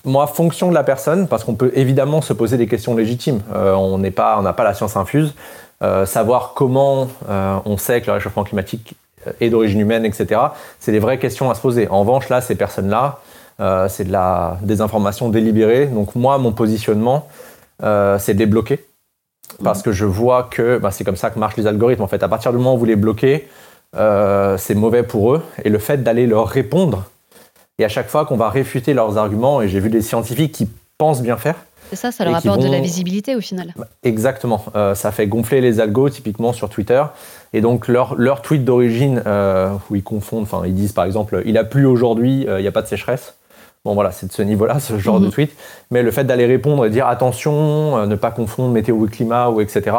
Moi, 0.06 0.25
fonction 0.28 0.70
de 0.70 0.74
la 0.74 0.84
personne, 0.84 1.28
parce 1.28 1.44
qu'on 1.44 1.56
peut 1.56 1.72
évidemment 1.75 2.22
se 2.22 2.34
poser 2.34 2.58
des 2.58 2.68
questions 2.68 2.96
légitimes. 2.96 3.42
Euh, 3.54 3.74
on 3.74 4.00
n'est 4.00 4.12
pas, 4.12 4.38
on 4.40 4.42
n'a 4.42 4.54
pas 4.54 4.63
la 4.63 4.74
science 4.74 4.98
infuse. 4.98 5.36
Euh, 5.82 6.06
savoir 6.06 6.54
comment 6.56 7.08
euh, 7.30 7.58
on 7.66 7.78
sait 7.78 8.02
que 8.02 8.08
le 8.08 8.13
réchauffement 8.13 8.44
climatique 8.44 8.96
et 9.40 9.50
d'origine 9.50 9.80
humaine, 9.80 10.06
etc. 10.06 10.42
C'est 10.80 10.92
des 10.92 11.00
vraies 11.00 11.20
questions 11.20 11.50
à 11.50 11.56
se 11.56 11.62
poser. 11.62 11.88
En 11.90 12.02
revanche, 12.02 12.30
là, 12.30 12.42
ces 12.42 12.56
personnes-là, 12.56 13.20
euh, 13.60 13.88
c'est 13.90 14.06
de 14.06 14.12
la 14.12 14.58
désinformation 14.62 15.30
délibérée. 15.30 15.88
Donc 15.88 16.16
moi, 16.16 16.38
mon 16.38 16.52
positionnement, 16.52 17.28
euh, 17.84 18.18
c'est 18.20 18.34
de 18.34 18.40
les 18.40 18.46
bloquer. 18.46 18.86
Parce 19.64 19.82
que 19.82 19.92
je 19.92 20.06
vois 20.06 20.44
que 20.44 20.78
bah, 20.78 20.92
c'est 20.92 21.04
comme 21.04 21.16
ça 21.16 21.32
que 21.32 21.40
marchent 21.40 21.58
les 21.58 21.68
algorithmes. 21.68 22.04
En 22.04 22.08
fait, 22.08 22.24
à 22.24 22.28
partir 22.28 22.52
du 22.52 22.58
moment 22.58 22.76
où 22.76 22.78
vous 22.78 22.86
les 22.86 22.96
bloquez, 22.96 23.48
euh, 23.96 24.58
c'est 24.58 24.76
mauvais 24.76 25.04
pour 25.04 25.34
eux. 25.34 25.44
Et 25.64 25.70
le 25.70 25.80
fait 25.80 25.98
d'aller 26.04 26.28
leur 26.28 26.48
répondre, 26.48 27.06
et 27.80 27.86
à 27.86 27.90
chaque 27.90 28.10
fois 28.10 28.26
qu'on 28.26 28.38
va 28.38 28.50
réfuter 28.50 28.94
leurs 28.94 29.18
arguments, 29.18 29.62
et 29.62 29.68
j'ai 29.68 29.80
vu 29.80 29.90
des 29.90 30.02
scientifiques 30.02 30.52
qui 30.52 30.70
pensent 30.98 31.22
bien 31.22 31.38
faire, 31.38 31.56
c'est 31.89 31.96
ça, 31.96 32.12
ça 32.12 32.24
leur 32.24 32.36
apporte 32.36 32.62
de 32.62 32.67
la 32.67 32.79
visibilité 32.79 33.36
au 33.36 33.41
final. 33.41 33.74
Bah, 33.75 33.88
exactement. 34.03 34.63
Euh, 34.75 34.93
ça 34.93 35.12
fait 35.12 35.27
gonfler 35.27 35.60
les 35.60 35.79
algos, 35.79 36.10
typiquement 36.10 36.53
sur 36.53 36.69
Twitter. 36.69 37.03
Et 37.53 37.62
donc, 37.62 37.88
leur, 37.88 38.15
leur 38.15 38.41
tweet 38.41 38.63
d'origine, 38.63 39.24
euh, 39.25 39.74
où 39.89 39.96
ils 39.96 40.03
confondent, 40.03 40.43
enfin, 40.43 40.63
ils 40.65 40.75
disent 40.75 40.91
par 40.91 41.05
exemple, 41.05 41.41
il 41.46 41.58
a 41.58 41.63
plu 41.63 41.86
aujourd'hui, 41.86 42.48
euh, 42.48 42.60
il 42.60 42.62
n'y 42.62 42.67
a 42.67 42.72
pas 42.72 42.84
de 42.84 42.88
sécheresse. 42.88 43.34
Bon, 43.86 43.96
voilà, 43.96 44.12
c'est 44.12 44.27
de 44.27 44.31
ce 44.31 44.41
niveau-là, 44.41 44.79
ce 44.79 45.00
genre 45.00 45.19
de 45.19 45.25
mhm. 45.25 45.31
tweet. 45.31 45.51
Mais 45.89 46.03
le 46.03 46.12
fait 46.12 46.25
d'aller 46.25 46.46
répondre 46.46 46.86
et 46.86 46.89
dire 46.89 47.08
attention, 47.08 48.05
ne 48.05 48.15
pas 48.15 48.29
confondre 48.29 48.72
météo 48.72 49.08
et 49.08 49.10
climat, 49.10 49.50
ou 49.50 49.62
etc., 49.62 49.96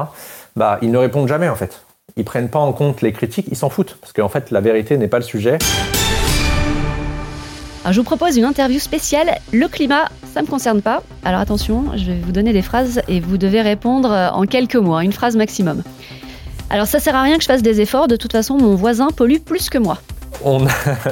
bah, 0.54 0.78
ils 0.82 0.90
ne 0.90 0.98
répondent 0.98 1.28
jamais 1.28 1.48
en 1.48 1.56
fait. 1.56 1.82
Ils 2.16 2.24
prennent 2.24 2.50
pas 2.50 2.58
en 2.58 2.72
compte 2.72 3.02
les 3.02 3.12
critiques, 3.12 3.46
ils 3.50 3.56
s'en 3.56 3.70
foutent. 3.70 3.96
Parce 4.00 4.12
qu'en 4.12 4.28
fait, 4.28 4.50
la 4.50 4.60
vérité 4.60 4.98
n'est 4.98 5.08
pas 5.08 5.18
le 5.18 5.24
sujet. 5.24 5.58
Je 7.88 7.96
vous 7.96 8.04
propose 8.04 8.36
une 8.36 8.44
interview 8.44 8.78
spéciale. 8.78 9.38
Le 9.52 9.66
climat, 9.66 10.08
ça 10.32 10.40
ne 10.40 10.46
me 10.46 10.50
concerne 10.50 10.82
pas. 10.82 11.02
Alors 11.24 11.40
attention, 11.40 11.86
je 11.96 12.04
vais 12.04 12.18
vous 12.18 12.32
donner 12.32 12.52
des 12.52 12.62
phrases 12.62 13.00
et 13.08 13.20
vous 13.20 13.38
devez 13.38 13.62
répondre 13.62 14.10
en 14.32 14.44
quelques 14.44 14.76
mots, 14.76 14.94
hein, 14.94 15.00
une 15.00 15.12
phrase 15.12 15.36
maximum. 15.36 15.82
Alors 16.68 16.86
ça 16.86 17.00
sert 17.00 17.16
à 17.16 17.22
rien 17.22 17.36
que 17.36 17.42
je 17.42 17.48
fasse 17.48 17.62
des 17.62 17.80
efforts, 17.80 18.06
de 18.06 18.16
toute 18.16 18.32
façon 18.32 18.56
mon 18.56 18.76
voisin 18.76 19.08
pollue 19.08 19.38
plus 19.44 19.70
que 19.70 19.78
moi. 19.78 19.98
On 20.44 20.66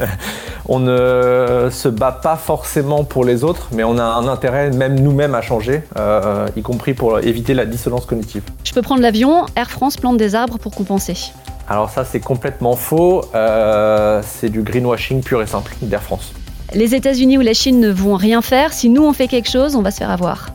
on 0.68 0.78
ne 0.78 1.68
se 1.70 1.88
bat 1.88 2.12
pas 2.12 2.36
forcément 2.36 3.02
pour 3.02 3.24
les 3.24 3.42
autres, 3.42 3.68
mais 3.72 3.82
on 3.82 3.98
a 3.98 4.04
un 4.04 4.28
intérêt 4.28 4.70
même 4.70 5.00
nous-mêmes 5.00 5.34
à 5.34 5.42
changer, 5.42 5.82
euh, 5.98 6.46
y 6.56 6.62
compris 6.62 6.94
pour 6.94 7.18
éviter 7.20 7.54
la 7.54 7.66
dissonance 7.66 8.06
cognitive. 8.06 8.42
Je 8.62 8.72
peux 8.72 8.82
prendre 8.82 9.02
l'avion, 9.02 9.46
Air 9.56 9.70
France 9.70 9.96
plante 9.96 10.16
des 10.16 10.34
arbres 10.34 10.58
pour 10.58 10.74
compenser. 10.74 11.32
Alors 11.68 11.90
ça 11.90 12.04
c'est 12.04 12.20
complètement 12.20 12.76
faux, 12.76 13.24
euh, 13.34 14.22
c'est 14.24 14.50
du 14.50 14.62
greenwashing 14.62 15.22
pur 15.22 15.42
et 15.42 15.46
simple 15.46 15.74
d'Air 15.82 16.02
France. 16.02 16.32
Les 16.74 16.94
États-Unis 16.94 17.38
ou 17.38 17.40
la 17.40 17.54
Chine 17.54 17.80
ne 17.80 17.88
vont 17.88 18.14
rien 18.14 18.42
faire, 18.42 18.74
si 18.74 18.90
nous 18.90 19.02
on 19.02 19.14
fait 19.14 19.26
quelque 19.26 19.48
chose, 19.48 19.74
on 19.74 19.80
va 19.80 19.90
se 19.90 19.98
faire 19.98 20.10
avoir. 20.10 20.50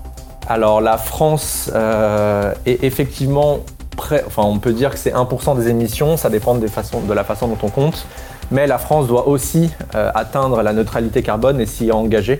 Alors 0.47 0.79
la 0.79 0.97
France 0.97 1.71
euh, 1.73 2.53
est 2.67 2.83
effectivement 2.83 3.61
prêt, 3.97 4.23
enfin 4.27 4.43
on 4.43 4.59
peut 4.59 4.73
dire 4.73 4.91
que 4.91 4.99
c'est 4.99 5.13
1% 5.13 5.57
des 5.57 5.69
émissions, 5.69 6.15
ça 6.15 6.29
dépend 6.29 6.53
des 6.53 6.67
façons, 6.67 7.01
de 7.01 7.13
la 7.13 7.23
façon 7.23 7.47
dont 7.47 7.57
on 7.63 7.69
compte. 7.69 8.05
Mais 8.51 8.67
la 8.67 8.77
France 8.77 9.07
doit 9.07 9.27
aussi 9.27 9.71
euh, 9.95 10.11
atteindre 10.13 10.61
la 10.61 10.71
neutralité 10.73 11.23
carbone 11.23 11.59
et 11.59 11.65
s'y 11.65 11.91
engager. 11.91 12.39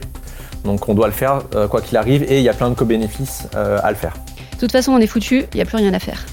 Donc 0.66 0.88
on 0.88 0.94
doit 0.94 1.08
le 1.08 1.14
faire 1.14 1.42
euh, 1.56 1.68
quoi 1.68 1.82
qu'il 1.82 1.98
arrive 1.98 2.24
et 2.24 2.38
il 2.38 2.44
y 2.44 2.50
a 2.50 2.54
plein 2.54 2.70
de 2.70 2.76
co-bénéfices 2.76 3.48
à 3.56 3.90
le 3.90 3.98
faire. 3.98 4.14
De 4.54 4.60
toute 4.60 4.72
façon, 4.72 4.92
on 4.92 5.00
est 5.00 5.08
foutu, 5.08 5.46
il 5.52 5.56
n'y 5.56 5.62
a 5.62 5.66
plus 5.66 5.78
rien 5.78 5.94
à 5.94 6.00
faire. 6.00 6.26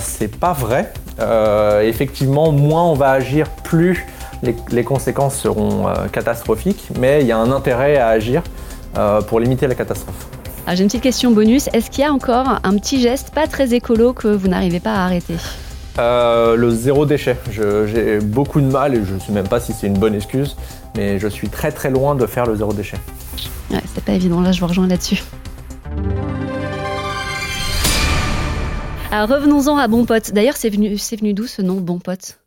c'est 0.00 0.36
pas 0.36 0.52
vrai. 0.52 0.92
effectivement, 1.84 2.50
moins 2.50 2.84
on 2.84 2.94
va 2.94 3.10
agir, 3.10 3.48
plus 3.62 4.04
les, 4.42 4.84
conséquences 4.84 5.36
seront 5.36 5.86
catastrophiques, 6.12 6.88
mais 6.98 7.22
il 7.22 7.26
y 7.26 7.32
a 7.32 7.38
un 7.38 7.50
intérêt 7.52 7.96
à 7.96 8.08
agir 8.08 8.42
pour 9.28 9.40
limiter 9.40 9.66
la 9.66 9.74
catastrophe. 9.74 10.26
Ah, 10.66 10.74
j'ai 10.74 10.82
une 10.82 10.88
petite 10.88 11.02
question 11.02 11.30
bonus. 11.30 11.68
Est-ce 11.72 11.90
qu'il 11.90 12.02
y 12.02 12.06
a 12.06 12.12
encore 12.12 12.58
un 12.64 12.76
petit 12.76 13.00
geste 13.00 13.30
pas 13.30 13.46
très 13.46 13.72
écolo 13.72 14.12
que 14.12 14.26
vous 14.26 14.48
n'arrivez 14.48 14.80
pas 14.80 14.94
à 14.94 15.04
arrêter? 15.04 15.36
Euh, 15.98 16.56
le 16.56 16.70
zéro 16.70 17.06
déchet. 17.06 17.36
J'ai 17.50 18.18
beaucoup 18.18 18.60
de 18.60 18.66
mal 18.66 18.94
et 18.94 19.04
je 19.04 19.14
ne 19.14 19.20
sais 19.20 19.32
même 19.32 19.48
pas 19.48 19.60
si 19.60 19.72
c'est 19.72 19.86
une 19.86 19.98
bonne 19.98 20.14
excuse, 20.14 20.56
mais 20.96 21.18
je 21.18 21.28
suis 21.28 21.48
très 21.48 21.70
très 21.70 21.90
loin 21.90 22.14
de 22.14 22.26
faire 22.26 22.46
le 22.46 22.56
zéro 22.56 22.72
déchet. 22.72 22.98
Ouais, 23.70 23.80
c'est 23.94 24.04
pas 24.04 24.12
évident, 24.12 24.40
là 24.40 24.52
je 24.52 24.60
vous 24.60 24.66
rejoins 24.66 24.88
là-dessus. 24.88 25.22
Alors 29.12 29.28
revenons-en 29.28 29.78
à 29.78 29.86
Bon 29.86 30.04
Pote. 30.04 30.32
D'ailleurs, 30.32 30.56
c'est 30.56 30.68
venu, 30.68 30.94
venu 30.94 31.32
d'où 31.32 31.46
ce 31.46 31.62
nom 31.62 31.76
Bon 31.76 31.98
Pote 31.98 32.38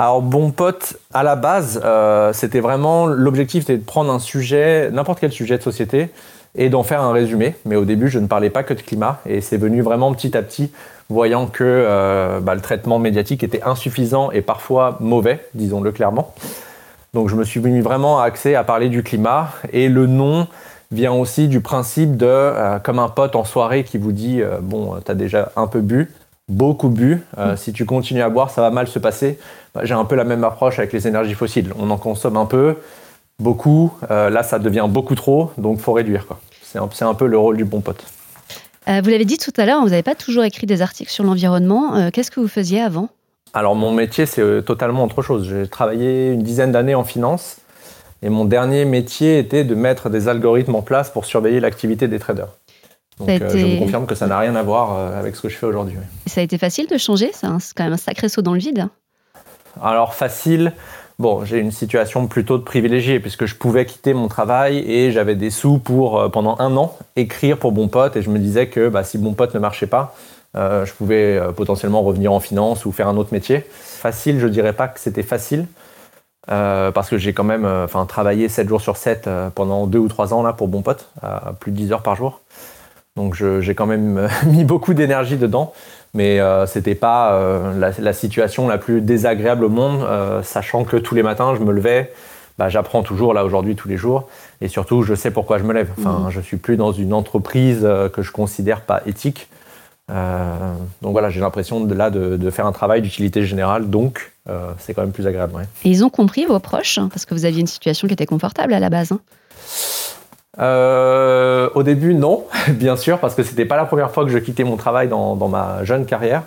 alors 0.00 0.22
bon 0.22 0.50
pote, 0.50 0.96
à 1.12 1.22
la 1.22 1.36
base, 1.36 1.78
euh, 1.84 2.32
c'était 2.32 2.60
vraiment 2.60 3.04
l'objectif, 3.04 3.64
c'était 3.64 3.76
de 3.76 3.84
prendre 3.84 4.10
un 4.10 4.18
sujet, 4.18 4.90
n'importe 4.90 5.20
quel 5.20 5.30
sujet 5.30 5.58
de 5.58 5.62
société, 5.62 6.08
et 6.54 6.70
d'en 6.70 6.82
faire 6.82 7.02
un 7.02 7.12
résumé. 7.12 7.54
Mais 7.66 7.76
au 7.76 7.84
début, 7.84 8.08
je 8.08 8.18
ne 8.18 8.26
parlais 8.26 8.48
pas 8.48 8.62
que 8.62 8.72
de 8.72 8.80
climat 8.80 9.20
et 9.26 9.42
c'est 9.42 9.58
venu 9.58 9.82
vraiment 9.82 10.14
petit 10.14 10.38
à 10.38 10.42
petit, 10.42 10.72
voyant 11.10 11.46
que 11.46 11.64
euh, 11.66 12.40
bah, 12.40 12.54
le 12.54 12.62
traitement 12.62 12.98
médiatique 12.98 13.44
était 13.44 13.62
insuffisant 13.62 14.30
et 14.30 14.40
parfois 14.40 14.96
mauvais, 15.00 15.46
disons-le 15.52 15.92
clairement. 15.92 16.32
Donc 17.12 17.28
je 17.28 17.36
me 17.36 17.44
suis 17.44 17.60
venu 17.60 17.82
vraiment 17.82 18.20
axé 18.20 18.54
à 18.54 18.64
parler 18.64 18.88
du 18.88 19.02
climat 19.02 19.50
et 19.70 19.90
le 19.90 20.06
nom 20.06 20.48
vient 20.92 21.12
aussi 21.12 21.46
du 21.46 21.60
principe 21.60 22.16
de, 22.16 22.24
euh, 22.26 22.78
comme 22.78 23.00
un 23.00 23.10
pote 23.10 23.36
en 23.36 23.44
soirée 23.44 23.84
qui 23.84 23.98
vous 23.98 24.12
dit, 24.12 24.40
bon, 24.62 24.94
tu 25.04 25.12
as 25.12 25.14
déjà 25.14 25.52
un 25.56 25.66
peu 25.66 25.82
bu, 25.82 26.10
beaucoup 26.50 26.90
bu, 26.90 27.22
mm. 27.36 27.56
si 27.56 27.72
tu 27.72 27.86
continues 27.86 28.22
à 28.22 28.28
boire, 28.28 28.50
ça 28.50 28.60
va 28.60 28.70
mal 28.70 28.86
se 28.86 28.98
passer. 28.98 29.38
Bah, 29.74 29.82
j'ai 29.84 29.94
un 29.94 30.04
peu 30.04 30.16
la 30.16 30.24
même 30.24 30.44
approche 30.44 30.78
avec 30.78 30.92
les 30.92 31.08
énergies 31.08 31.34
fossiles. 31.34 31.72
On 31.78 31.90
en 31.90 31.96
consomme 31.96 32.36
un 32.36 32.46
peu, 32.46 32.76
beaucoup. 33.40 33.92
Euh, 34.10 34.30
là, 34.30 34.42
ça 34.42 34.58
devient 34.58 34.86
beaucoup 34.88 35.14
trop, 35.14 35.50
donc 35.58 35.80
faut 35.80 35.92
réduire. 35.92 36.26
C'est 36.62 36.78
un, 37.02 37.14
peu 37.14 37.26
le 37.26 37.36
rôle 37.36 37.56
du 37.56 37.64
bon 37.64 37.80
pote. 37.80 38.04
Euh, 38.88 39.00
vous 39.02 39.10
l'avez 39.10 39.24
dit 39.24 39.38
tout 39.38 39.52
à 39.56 39.66
l'heure, 39.66 39.82
vous 39.82 39.88
n'avez 39.88 40.04
pas 40.04 40.14
toujours 40.14 40.44
écrit 40.44 40.66
des 40.66 40.82
articles 40.82 41.10
sur 41.10 41.24
l'environnement. 41.24 41.96
Euh, 41.96 42.10
qu'est-ce 42.12 42.30
que 42.30 42.38
vous 42.38 42.48
faisiez 42.48 42.80
avant? 42.80 43.08
Alors, 43.54 43.74
mon 43.74 43.90
métier, 43.90 44.26
c'est 44.26 44.62
totalement 44.64 45.04
autre 45.04 45.22
chose. 45.22 45.48
J'ai 45.48 45.66
travaillé 45.66 46.28
une 46.28 46.44
dizaine 46.44 46.70
d'années 46.70 46.94
en 46.94 47.02
finance. 47.02 47.56
Et 48.22 48.28
mon 48.28 48.44
dernier 48.44 48.84
métier 48.84 49.38
était 49.38 49.64
de 49.64 49.74
mettre 49.74 50.10
des 50.10 50.28
algorithmes 50.28 50.76
en 50.76 50.82
place 50.82 51.10
pour 51.10 51.24
surveiller 51.24 51.58
l'activité 51.58 52.06
des 52.06 52.18
traders. 52.18 52.48
Donc 53.20 53.28
je 53.28 53.66
vous 53.66 53.78
confirme 53.78 54.06
que 54.06 54.14
ça 54.14 54.26
n'a 54.26 54.38
rien 54.38 54.56
à 54.56 54.62
voir 54.62 55.14
avec 55.14 55.36
ce 55.36 55.42
que 55.42 55.48
je 55.48 55.56
fais 55.56 55.66
aujourd'hui. 55.66 55.96
Ça 56.26 56.40
a 56.40 56.44
été 56.44 56.58
facile 56.58 56.86
de 56.88 56.98
changer 56.98 57.30
C'est 57.32 57.46
quand 57.74 57.84
même 57.84 57.92
un 57.92 57.96
sacré 57.96 58.28
saut 58.28 58.42
dans 58.42 58.54
le 58.54 58.60
vide. 58.60 58.88
Alors 59.80 60.14
facile, 60.14 60.72
Bon, 61.20 61.44
j'ai 61.44 61.58
une 61.58 61.70
situation 61.70 62.26
plutôt 62.28 62.56
de 62.56 62.62
privilégié 62.62 63.20
puisque 63.20 63.44
je 63.44 63.54
pouvais 63.54 63.84
quitter 63.84 64.14
mon 64.14 64.26
travail 64.26 64.78
et 64.90 65.12
j'avais 65.12 65.34
des 65.34 65.50
sous 65.50 65.76
pour, 65.76 66.18
euh, 66.18 66.28
pendant 66.30 66.56
un 66.60 66.74
an, 66.78 66.96
écrire 67.14 67.58
pour 67.58 67.72
Bon 67.72 67.88
Pote 67.88 68.16
et 68.16 68.22
je 68.22 68.30
me 68.30 68.38
disais 68.38 68.68
que 68.68 68.88
bah, 68.88 69.04
si 69.04 69.18
Bon 69.18 69.34
Pote 69.34 69.52
ne 69.52 69.58
marchait 69.58 69.86
pas, 69.86 70.14
euh, 70.56 70.86
je 70.86 70.94
pouvais 70.94 71.36
euh, 71.36 71.52
potentiellement 71.52 72.00
revenir 72.00 72.32
en 72.32 72.40
finance 72.40 72.86
ou 72.86 72.92
faire 72.92 73.06
un 73.06 73.18
autre 73.18 73.34
métier. 73.34 73.66
Facile, 73.68 74.40
je 74.40 74.46
dirais 74.46 74.72
pas 74.72 74.88
que 74.88 74.98
c'était 74.98 75.22
facile 75.22 75.66
parce 76.46 77.08
que 77.08 77.18
j'ai 77.18 77.32
quand 77.32 77.44
même 77.44 77.68
travaillé 78.08 78.48
7 78.48 78.66
jours 78.66 78.80
sur 78.80 78.96
7 78.96 79.28
pendant 79.54 79.86
2 79.86 79.98
ou 79.98 80.08
3 80.08 80.34
ans 80.34 80.42
là 80.42 80.52
pour 80.52 80.66
Bon 80.66 80.82
Pote, 80.82 81.10
à 81.22 81.52
plus 81.52 81.70
de 81.70 81.76
10 81.76 81.92
heures 81.92 82.02
par 82.02 82.16
jour. 82.16 82.40
Donc 83.20 83.34
j'ai 83.34 83.74
quand 83.74 83.86
même 83.86 84.28
mis 84.46 84.64
beaucoup 84.64 84.94
d'énergie 84.94 85.36
dedans 85.36 85.72
mais 86.14 86.40
euh, 86.40 86.66
c'était 86.66 86.94
pas 86.94 87.34
euh, 87.34 87.92
la, 87.98 88.12
situation 88.12 88.68
la 88.68 88.78
plus 88.78 89.00
désagréable 89.00 89.64
au 89.64 89.68
monde, 89.68 90.02
euh, 90.02 90.42
sachant 90.42 90.84
que 90.84 90.96
tous 90.96 91.14
les 91.14 91.22
matins 91.22 91.54
je 91.56 91.62
me 91.62 91.72
levais, 91.72 92.12
bah, 92.58 92.68
j'apprends 92.68 93.02
toujours 93.02 93.32
là 93.32 93.44
aujourd'hui 93.44 93.76
tous 93.76 93.88
les 93.88 93.96
jours, 93.96 94.28
et 94.60 94.68
surtout 94.68 95.02
je 95.02 95.14
sais 95.14 95.30
pourquoi 95.30 95.58
je 95.58 95.64
me 95.64 95.72
lève. 95.72 95.90
Enfin, 95.98 96.26
mmh. 96.26 96.30
je 96.30 96.40
suis 96.40 96.56
plus 96.56 96.76
dans 96.76 96.92
une 96.92 97.12
entreprise 97.12 97.88
que 98.12 98.22
je 98.22 98.32
considère 98.32 98.82
pas 98.82 99.02
éthique. 99.06 99.48
donc 100.08 101.12
voilà, 101.12 101.30
j'ai 101.30 101.40
l'impression 101.40 101.80
de, 101.80 101.94
là 101.94 102.10
de, 102.10 102.50
faire 102.50 102.66
un 102.66 102.72
travail 102.72 103.00
d'utilité 103.00 103.44
générale, 103.44 103.88
donc 103.88 104.32
c'est 104.78 104.94
quand 104.94 105.02
même 105.02 105.12
plus 105.12 105.26
agréable. 105.26 105.54
Et 105.84 105.90
ils 105.90 106.04
ont 106.04 106.10
compris 106.10 106.44
vos 106.44 106.58
proches, 106.58 106.98
hein, 106.98 107.08
parce 107.10 107.24
que 107.24 107.34
vous 107.34 107.44
aviez 107.44 107.60
une 107.60 107.68
situation 107.68 108.08
qui 108.08 108.14
était 108.14 108.26
confortable 108.26 108.74
à 108.74 108.80
la 108.80 108.90
base. 108.90 109.12
Hein. 109.12 109.20
Euh, 110.58 111.68
au 111.74 111.82
début, 111.82 112.14
non, 112.14 112.44
bien 112.68 112.96
sûr, 112.96 113.18
parce 113.18 113.34
que 113.34 113.42
c'était 113.42 113.64
pas 113.64 113.76
la 113.76 113.84
première 113.84 114.10
fois 114.10 114.24
que 114.24 114.30
je 114.30 114.38
quittais 114.38 114.64
mon 114.64 114.76
travail 114.76 115.08
dans, 115.08 115.36
ma 115.48 115.84
jeune 115.84 116.06
carrière. 116.06 116.42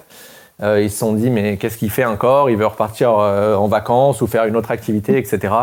Euh, 0.62 0.82
ils 0.82 0.92
se 0.92 1.00
sont 1.00 1.14
dit, 1.14 1.30
mais 1.30 1.58
qu'est-ce 1.58 1.78
qu'il 1.78 1.90
fait 1.90 2.06
encore? 2.06 2.50
Il 2.50 2.58
veut 2.58 2.66
repartir 2.66 3.18
euh, 3.18 3.56
en 3.56 3.68
vacances 3.68 4.22
ou 4.22 4.28
faire 4.28 4.46
une 4.46 4.56
autre 4.56 4.72
activité, 4.72 5.18
etc. 5.18 5.54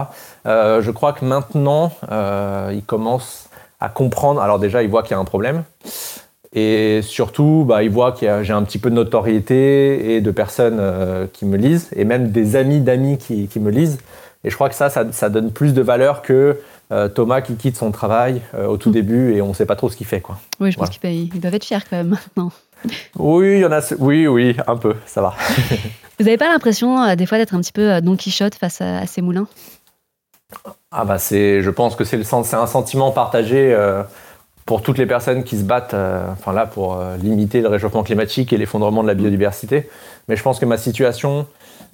je 0.44 0.90
crois 0.90 1.12
que 1.12 1.24
maintenant, 1.24 1.92
ils 2.72 2.84
commencent 2.84 3.48
à 3.78 3.88
comprendre. 3.88 4.40
Alors 4.40 4.58
déjà, 4.58 4.82
ils 4.82 4.90
voient 4.90 5.02
qu'il 5.02 5.12
y 5.12 5.14
a 5.14 5.20
un 5.20 5.24
problème. 5.24 5.64
Et 6.52 7.00
surtout, 7.02 7.64
bah, 7.66 7.84
ils 7.84 7.90
voient 7.90 8.10
que 8.10 8.42
j'ai 8.42 8.52
un 8.52 8.64
petit 8.64 8.78
peu 8.78 8.90
de 8.90 8.96
notoriété 8.96 10.16
et 10.16 10.20
de 10.20 10.30
personnes 10.32 11.28
qui 11.32 11.44
me 11.44 11.56
lisent, 11.56 11.88
et 11.94 12.04
même 12.04 12.30
des 12.30 12.56
amis 12.56 12.80
d'amis 12.80 13.18
qui, 13.18 13.48
me 13.60 13.70
lisent. 13.70 13.98
Et 14.42 14.50
je 14.50 14.54
crois 14.56 14.68
que 14.68 14.74
ça, 14.74 14.90
ça 14.90 15.28
donne 15.28 15.52
plus 15.52 15.74
de 15.74 15.82
valeur 15.82 16.22
que 16.22 16.58
Thomas 17.14 17.40
qui 17.40 17.54
quitte 17.56 17.76
son 17.76 17.92
travail 17.92 18.42
euh, 18.54 18.66
au 18.66 18.76
tout 18.76 18.90
début 18.90 19.34
et 19.34 19.42
on 19.42 19.48
ne 19.48 19.54
sait 19.54 19.66
pas 19.66 19.76
trop 19.76 19.88
ce 19.88 19.96
qu'il 19.96 20.06
fait. 20.06 20.20
Quoi. 20.20 20.38
Oui, 20.58 20.72
je 20.72 20.78
pense 20.78 20.90
qu'ils 20.90 21.40
doivent 21.40 21.54
être 21.54 21.64
fiers 21.64 21.78
quand 21.88 21.96
même 21.96 22.08
maintenant. 22.08 22.50
Oui, 23.18 23.58
il 23.58 23.60
y 23.60 23.64
en 23.64 23.72
a. 23.72 23.80
Oui, 23.98 24.26
oui, 24.26 24.56
un 24.66 24.76
peu, 24.76 24.94
ça 25.06 25.22
va. 25.22 25.34
Vous 26.18 26.24
n'avez 26.24 26.36
pas 26.36 26.48
l'impression 26.48 27.02
euh, 27.02 27.14
des 27.14 27.26
fois 27.26 27.38
d'être 27.38 27.54
un 27.54 27.60
petit 27.60 27.72
peu 27.72 28.00
Don 28.00 28.16
Quichotte 28.16 28.54
face 28.54 28.80
à, 28.80 29.06
ces 29.06 29.22
moulins? 29.22 29.46
Ah 30.90 31.04
bah 31.04 31.18
c'est, 31.18 31.62
je 31.62 31.70
pense 31.70 31.94
que 31.94 32.02
c'est 32.04 32.16
le 32.16 32.24
c'est 32.24 32.56
un 32.56 32.66
sentiment 32.66 33.12
partagé 33.12 33.76
pour 34.66 34.82
toutes 34.82 34.98
les 34.98 35.06
personnes 35.06 35.44
qui 35.44 35.56
se 35.56 35.62
battent, 35.62 35.94
enfin 35.94 36.52
là 36.52 36.66
pour 36.66 37.00
limiter 37.22 37.60
le 37.60 37.68
réchauffement 37.68 38.02
climatique 38.02 38.52
et 38.52 38.56
l'effondrement 38.56 39.04
de 39.04 39.06
la 39.06 39.14
biodiversité. 39.14 39.88
Mais 40.26 40.34
je 40.34 40.42
pense 40.42 40.58
que 40.58 40.66
ma 40.66 40.76
situation 40.76 41.46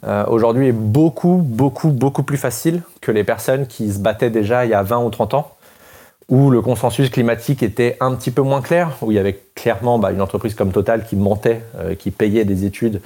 euh, 0.07 0.25
aujourd'hui 0.29 0.69
est 0.69 0.73
beaucoup, 0.73 1.41
beaucoup, 1.45 1.89
beaucoup 1.89 2.23
plus 2.23 2.37
facile 2.37 2.83
que 3.01 3.11
les 3.11 3.25
personnes 3.25 3.67
qui 3.67 3.93
se 3.93 3.99
battaient 3.99 4.31
déjà 4.31 4.65
il 4.65 4.71
y 4.71 4.75
a 4.75 4.83
20 4.83 4.99
ou 4.99 5.11
30 5.11 5.35
ans, 5.35 5.53
où 6.29 6.51
le 6.51 6.61
consensus 6.61 7.11
climatique 7.11 7.63
était 7.63 7.97
un 8.01 8.15
petit 8.15 8.31
peu 8.31 8.43
moins 8.43 8.61
clair, 8.61 8.97
où 9.03 9.11
il 9.11 9.15
y 9.15 9.19
avait 9.19 9.41
clairement 9.55 9.99
bah, 9.99 10.13
une 10.13 10.21
entreprise 10.21 10.55
comme 10.55 10.73
Total 10.73 11.05
qui 11.05 11.17
mentait, 11.17 11.63
euh, 11.79 11.95
qui 11.95 12.11
payait 12.11 12.45
des 12.45 12.65
études 12.65 13.01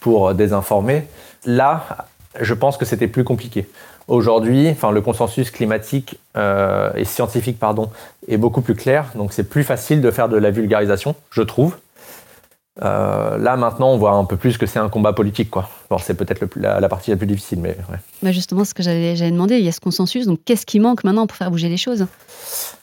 pour 0.00 0.28
euh, 0.28 0.34
désinformer. 0.34 1.04
Là, 1.46 2.06
je 2.40 2.54
pense 2.54 2.76
que 2.76 2.84
c'était 2.84 3.08
plus 3.08 3.24
compliqué. 3.24 3.68
Aujourd'hui, 4.08 4.68
enfin, 4.70 4.90
le 4.90 5.00
consensus 5.00 5.50
climatique 5.50 6.18
et 6.34 7.04
scientifique 7.04 7.58
pardon, 7.58 7.88
est 8.26 8.36
beaucoup 8.36 8.60
plus 8.60 8.74
clair, 8.74 9.06
donc 9.14 9.32
c'est 9.32 9.48
plus 9.48 9.62
facile 9.62 10.00
de 10.00 10.10
faire 10.10 10.28
de 10.28 10.36
la 10.36 10.50
vulgarisation, 10.50 11.14
je 11.30 11.42
trouve. 11.42 11.76
Euh, 12.80 13.36
là 13.36 13.56
maintenant, 13.56 13.90
on 13.90 13.98
voit 13.98 14.12
un 14.12 14.24
peu 14.24 14.38
plus 14.38 14.56
que 14.56 14.64
c'est 14.64 14.78
un 14.78 14.88
combat 14.88 15.12
politique, 15.12 15.50
quoi. 15.50 15.68
c'est 15.98 16.14
peut-être 16.14 16.46
la, 16.56 16.88
partie 16.88 17.10
la 17.10 17.18
plus 17.18 17.26
difficile, 17.26 17.58
mais 17.60 17.76
ouais. 17.90 17.98
Bah 18.22 18.32
justement, 18.32 18.64
ce 18.64 18.72
que 18.72 18.82
j'allais 18.82 19.14
demander, 19.30 19.58
il 19.58 19.64
y 19.64 19.68
a 19.68 19.72
ce 19.72 19.80
consensus. 19.80 20.26
Donc, 20.26 20.40
qu'est-ce 20.46 20.64
qui 20.64 20.80
manque 20.80 21.04
maintenant 21.04 21.26
pour 21.26 21.36
faire 21.36 21.50
bouger 21.50 21.68
les 21.68 21.76
choses? 21.76 22.06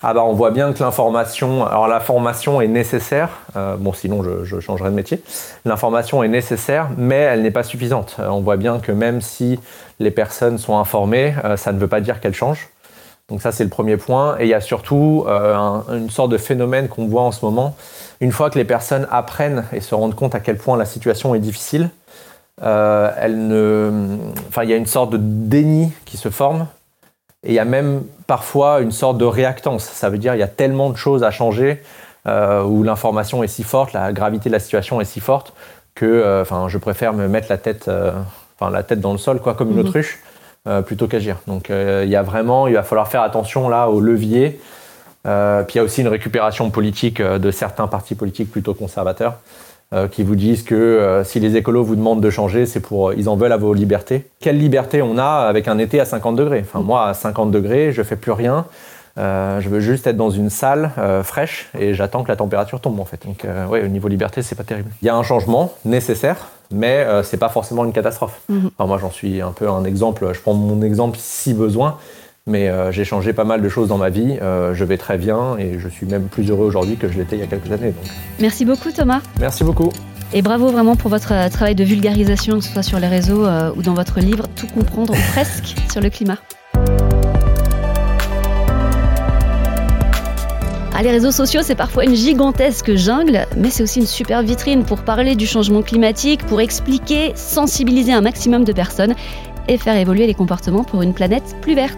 Ah 0.04 0.14
bah, 0.14 0.24
on 0.24 0.34
voit 0.34 0.52
bien 0.52 0.74
que 0.74 0.84
l'information, 0.84 1.66
alors 1.66 1.88
l'information 1.88 2.62
est 2.62 2.68
nécessaire. 2.68 3.30
Euh, 3.56 3.78
bon, 3.78 3.92
sinon 3.92 4.22
je, 4.22 4.46
je, 4.46 4.60
changerai 4.60 4.92
de 4.92 4.96
métier. 4.96 5.24
L'information 5.66 6.22
est 6.24 6.28
nécessaire, 6.28 6.90
mais 6.96 7.18
elle 7.18 7.42
n'est 7.42 7.52
pas 7.52 7.64
suffisante. 7.64 8.18
Euh, 8.20 8.28
on 8.30 8.42
voit 8.42 8.58
bien 8.58 8.80
que 8.80 8.92
même 8.92 9.22
si 9.22 9.60
les 10.00 10.12
personnes 10.12 10.60
sont 10.60 10.78
informées, 10.78 11.34
ça 11.58 11.74
ne 11.74 11.80
veut 11.80 11.90
pas 11.90 12.00
dire 12.00 12.22
qu'elles 12.22 12.34
changent. 12.34 12.70
Donc 13.30 13.42
ça, 13.42 13.52
c'est 13.52 13.64
le 13.64 13.70
premier 13.70 13.98
point. 13.98 14.38
Et 14.40 14.46
il 14.46 14.50
y 14.50 14.54
a 14.54 14.62
surtout 14.62 15.26
une 15.28 16.10
sorte 16.10 16.32
de 16.32 16.38
phénomène 16.38 16.88
qu'on 16.88 17.08
voit 17.08 17.24
en 17.24 17.32
ce 17.32 17.46
moment 17.46 17.76
une 18.22 18.32
fois 18.32 18.50
que 18.50 18.58
les 18.58 18.66
personnes 18.66 19.08
apprennent 19.12 19.66
et 19.72 19.80
se 19.80 19.96
rendent 19.96 20.16
compte 20.16 20.36
à 20.36 20.40
quel 20.40 20.58
point 20.58 20.78
la 20.78 20.86
situation 20.86 21.36
est 21.36 21.40
difficile, 21.40 21.90
elle 22.62 23.48
ne, 23.48 24.18
enfin, 24.50 24.64
il 24.64 24.70
y 24.70 24.74
a 24.74 24.76
une 24.76 24.86
sorte 24.86 25.12
de 25.12 25.18
déni 25.18 25.92
qui 26.06 26.18
se 26.18 26.30
forme. 26.30 26.68
Et 27.44 27.50
il 27.50 27.54
y 27.54 27.60
a 27.60 27.66
même 27.66 28.04
parfois 28.28 28.82
une 28.82 28.92
sorte 28.92 29.18
de 29.18 29.26
réactance. 29.26 29.86
Ça 29.86 30.10
veut 30.10 30.18
dire 30.18 30.36
il 30.36 30.40
y 30.40 30.44
a 30.44 30.48
tellement 30.48 30.90
de 30.90 30.98
choses 30.98 31.24
à 31.24 31.32
changer 31.32 31.82
où 32.26 32.84
l'information 32.84 33.42
est 33.44 33.48
si 33.48 33.64
forte, 33.64 33.94
la 33.94 34.12
gravité 34.12 34.50
de 34.50 34.54
la 34.54 34.60
situation 34.60 35.00
est 35.00 35.06
si 35.06 35.22
forte 35.22 35.54
que, 35.96 36.42
enfin, 36.42 36.68
je 36.68 36.78
préfère 36.78 37.14
me 37.14 37.28
mettre 37.28 37.48
la 37.50 37.58
tête, 37.58 37.90
enfin, 38.60 38.70
la 38.70 38.84
tête 38.84 39.00
dans 39.00 39.14
le 39.14 39.18
sol, 39.18 39.40
quoi, 39.40 39.54
comme 39.54 39.70
une 39.70 39.78
mhm. 39.78 39.88
autruche, 39.88 40.20
plutôt 40.86 41.08
qu'agir. 41.08 41.38
Donc, 41.48 41.70
il 41.70 42.10
y 42.10 42.16
a 42.16 42.22
vraiment, 42.22 42.68
il 42.68 42.74
va 42.74 42.84
falloir 42.84 43.08
faire 43.08 43.22
attention 43.22 43.70
là 43.70 43.90
au 43.90 44.00
levier 44.00 44.60
euh, 45.28 45.64
puis 45.64 45.76
il 45.76 45.78
y 45.78 45.82
a 45.82 45.84
aussi 45.84 46.02
une 46.02 46.08
récupération 46.08 46.70
politique 46.70 47.20
euh, 47.20 47.40
de 47.40 47.52
certains 47.52 47.88
partis 47.88 48.16
politiques 48.16 48.52
plutôt 48.52 48.74
conservateurs 48.74 49.36
euh, 49.94 50.08
qui 50.08 50.24
vous 50.24 50.36
disent 50.36 50.64
que 50.64 51.22
si 51.26 51.40
les 51.40 51.58
écolos 51.58 51.84
vous 51.84 51.96
demandent 51.96 52.22
de 52.22 52.30
changer, 52.30 52.66
c'est 52.66 52.80
pour 52.80 53.14
ils 53.14 53.28
en 53.28 53.36
veulent 53.36 53.52
à 53.52 53.58
vos 53.58 53.74
libertés. 53.74 54.28
Quelle 54.40 54.58
liberté 54.58 55.02
on 55.02 55.18
a 55.18 55.48
avec 55.48 55.68
un 55.68 55.78
été 55.78 56.00
à 56.00 56.06
50 56.06 56.36
degrés? 56.36 56.62
Enfin 56.62 56.82
moi 56.82 57.08
à 57.08 57.14
50 57.14 57.52
degrés, 57.52 57.92
je 57.92 58.04
fais 58.04 58.16
plus 58.16 58.32
rien. 58.32 58.66
je 59.18 59.68
veux 59.68 59.82
juste 59.82 60.08
être 60.08 60.16
dans 60.16 60.30
une 60.30 60.50
salle 60.50 60.92
fraîche 61.24 61.70
et 61.78 61.94
j'attends 61.94 62.24
que 62.24 62.30
la 62.30 62.38
température 62.38 62.80
tombe 62.80 63.00
en 63.00 63.06
fait. 63.06 63.26
Donc 63.26 63.46
ouais, 63.70 63.84
au 63.84 63.88
niveau 63.88 64.08
liberté, 64.08 64.42
c'est 64.44 64.56
pas 64.56 64.64
terrible. 64.64 64.92
Il 65.02 65.06
y 65.06 65.10
a 65.10 65.16
un 65.16 65.24
changement 65.24 65.74
nécessaire, 65.84 66.50
mais 66.72 67.06
c'est 67.24 67.38
pas 67.38 67.50
forcément 67.50 67.86
une 67.86 67.94
catastrophe. 67.94 68.42
Mhm. 68.50 68.72
Enfin, 68.78 68.88
moi 68.88 68.98
j'en 69.00 69.12
suis 69.12 69.42
un 69.42 69.52
peu 69.52 69.70
un 69.70 69.84
exemple. 69.84 70.30
Je 70.34 70.40
prends 70.40 70.54
mon 70.54 70.82
exemple 70.82 71.18
si 71.20 71.54
besoin. 71.54 71.98
Mais 72.50 72.68
euh, 72.68 72.92
j'ai 72.92 73.06
changé 73.06 73.32
pas 73.32 73.44
mal 73.44 73.62
de 73.62 73.70
choses 73.70 73.88
dans 73.88 74.00
ma 74.00 74.10
vie. 74.10 74.38
Euh, 74.42 74.74
je 74.74 74.84
vais 74.84 74.98
très 74.98 75.18
bien 75.18 75.56
et 75.58 75.80
je 75.80 75.88
suis 75.88 76.08
même 76.08 76.24
plus 76.24 76.50
heureux 76.50 76.66
aujourd'hui 76.66 76.98
que 76.98 77.08
je 77.08 77.18
l'étais 77.18 77.36
il 77.36 77.40
y 77.40 77.44
a 77.44 77.48
quelques 77.48 77.72
années. 77.72 77.94
Merci 78.40 78.66
beaucoup 78.66 78.92
Thomas. 78.92 79.22
Merci 79.40 79.64
beaucoup. 79.64 79.92
Et 80.34 80.42
bravo 80.42 80.68
vraiment 80.70 80.96
pour 80.96 81.12
votre 81.12 81.34
euh, 81.34 81.50
travail 81.50 81.76
de 81.76 81.84
vulgarisation, 81.84 82.58
que 82.58 82.64
ce 82.64 82.72
soit 82.72 82.84
sur 82.84 83.00
les 83.00 83.08
réseaux 83.08 83.46
ou 83.76 83.82
dans 83.84 83.94
votre 83.94 84.20
livre, 84.20 84.48
tout 84.56 84.68
comprendre 84.68 85.14
presque 85.34 85.76
sur 85.92 86.02
le 86.02 86.10
climat. 86.10 86.38
Ah, 91.00 91.02
les 91.02 91.12
réseaux 91.12 91.32
sociaux, 91.32 91.62
c'est 91.64 91.76
parfois 91.76 92.04
une 92.04 92.14
gigantesque 92.14 92.94
jungle, 92.96 93.48
mais 93.56 93.70
c'est 93.70 93.84
aussi 93.84 94.02
une 94.02 94.06
super 94.06 94.44
vitrine 94.44 94.84
pour 94.84 95.00
parler 95.00 95.38
du 95.38 95.48
changement 95.48 95.82
climatique, 95.82 96.46
pour 96.46 96.60
expliquer, 96.60 97.32
sensibiliser 97.36 98.12
un 98.12 98.20
maximum 98.20 98.66
de 98.66 98.74
personnes 98.74 99.16
et 99.70 99.78
faire 99.78 99.96
évoluer 99.96 100.28
les 100.28 100.34
comportements 100.34 100.84
pour 100.84 101.02
une 101.02 101.14
planète 101.14 101.56
plus 101.62 101.74
verte. 101.74 101.98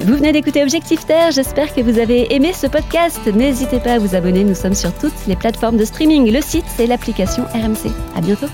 Vous 0.00 0.14
venez 0.14 0.32
d'écouter 0.32 0.62
Objectif 0.62 1.06
Terre, 1.06 1.30
j'espère 1.30 1.74
que 1.74 1.80
vous 1.80 1.98
avez 1.98 2.34
aimé 2.34 2.52
ce 2.52 2.66
podcast. 2.66 3.18
N'hésitez 3.34 3.80
pas 3.80 3.94
à 3.94 3.98
vous 3.98 4.14
abonner, 4.14 4.44
nous 4.44 4.54
sommes 4.54 4.74
sur 4.74 4.92
toutes 4.92 5.26
les 5.26 5.34
plateformes 5.34 5.78
de 5.78 5.86
streaming, 5.86 6.30
le 6.30 6.42
site 6.42 6.66
et 6.78 6.86
l'application 6.86 7.44
RMC. 7.54 7.90
À 8.14 8.20
bientôt. 8.20 8.48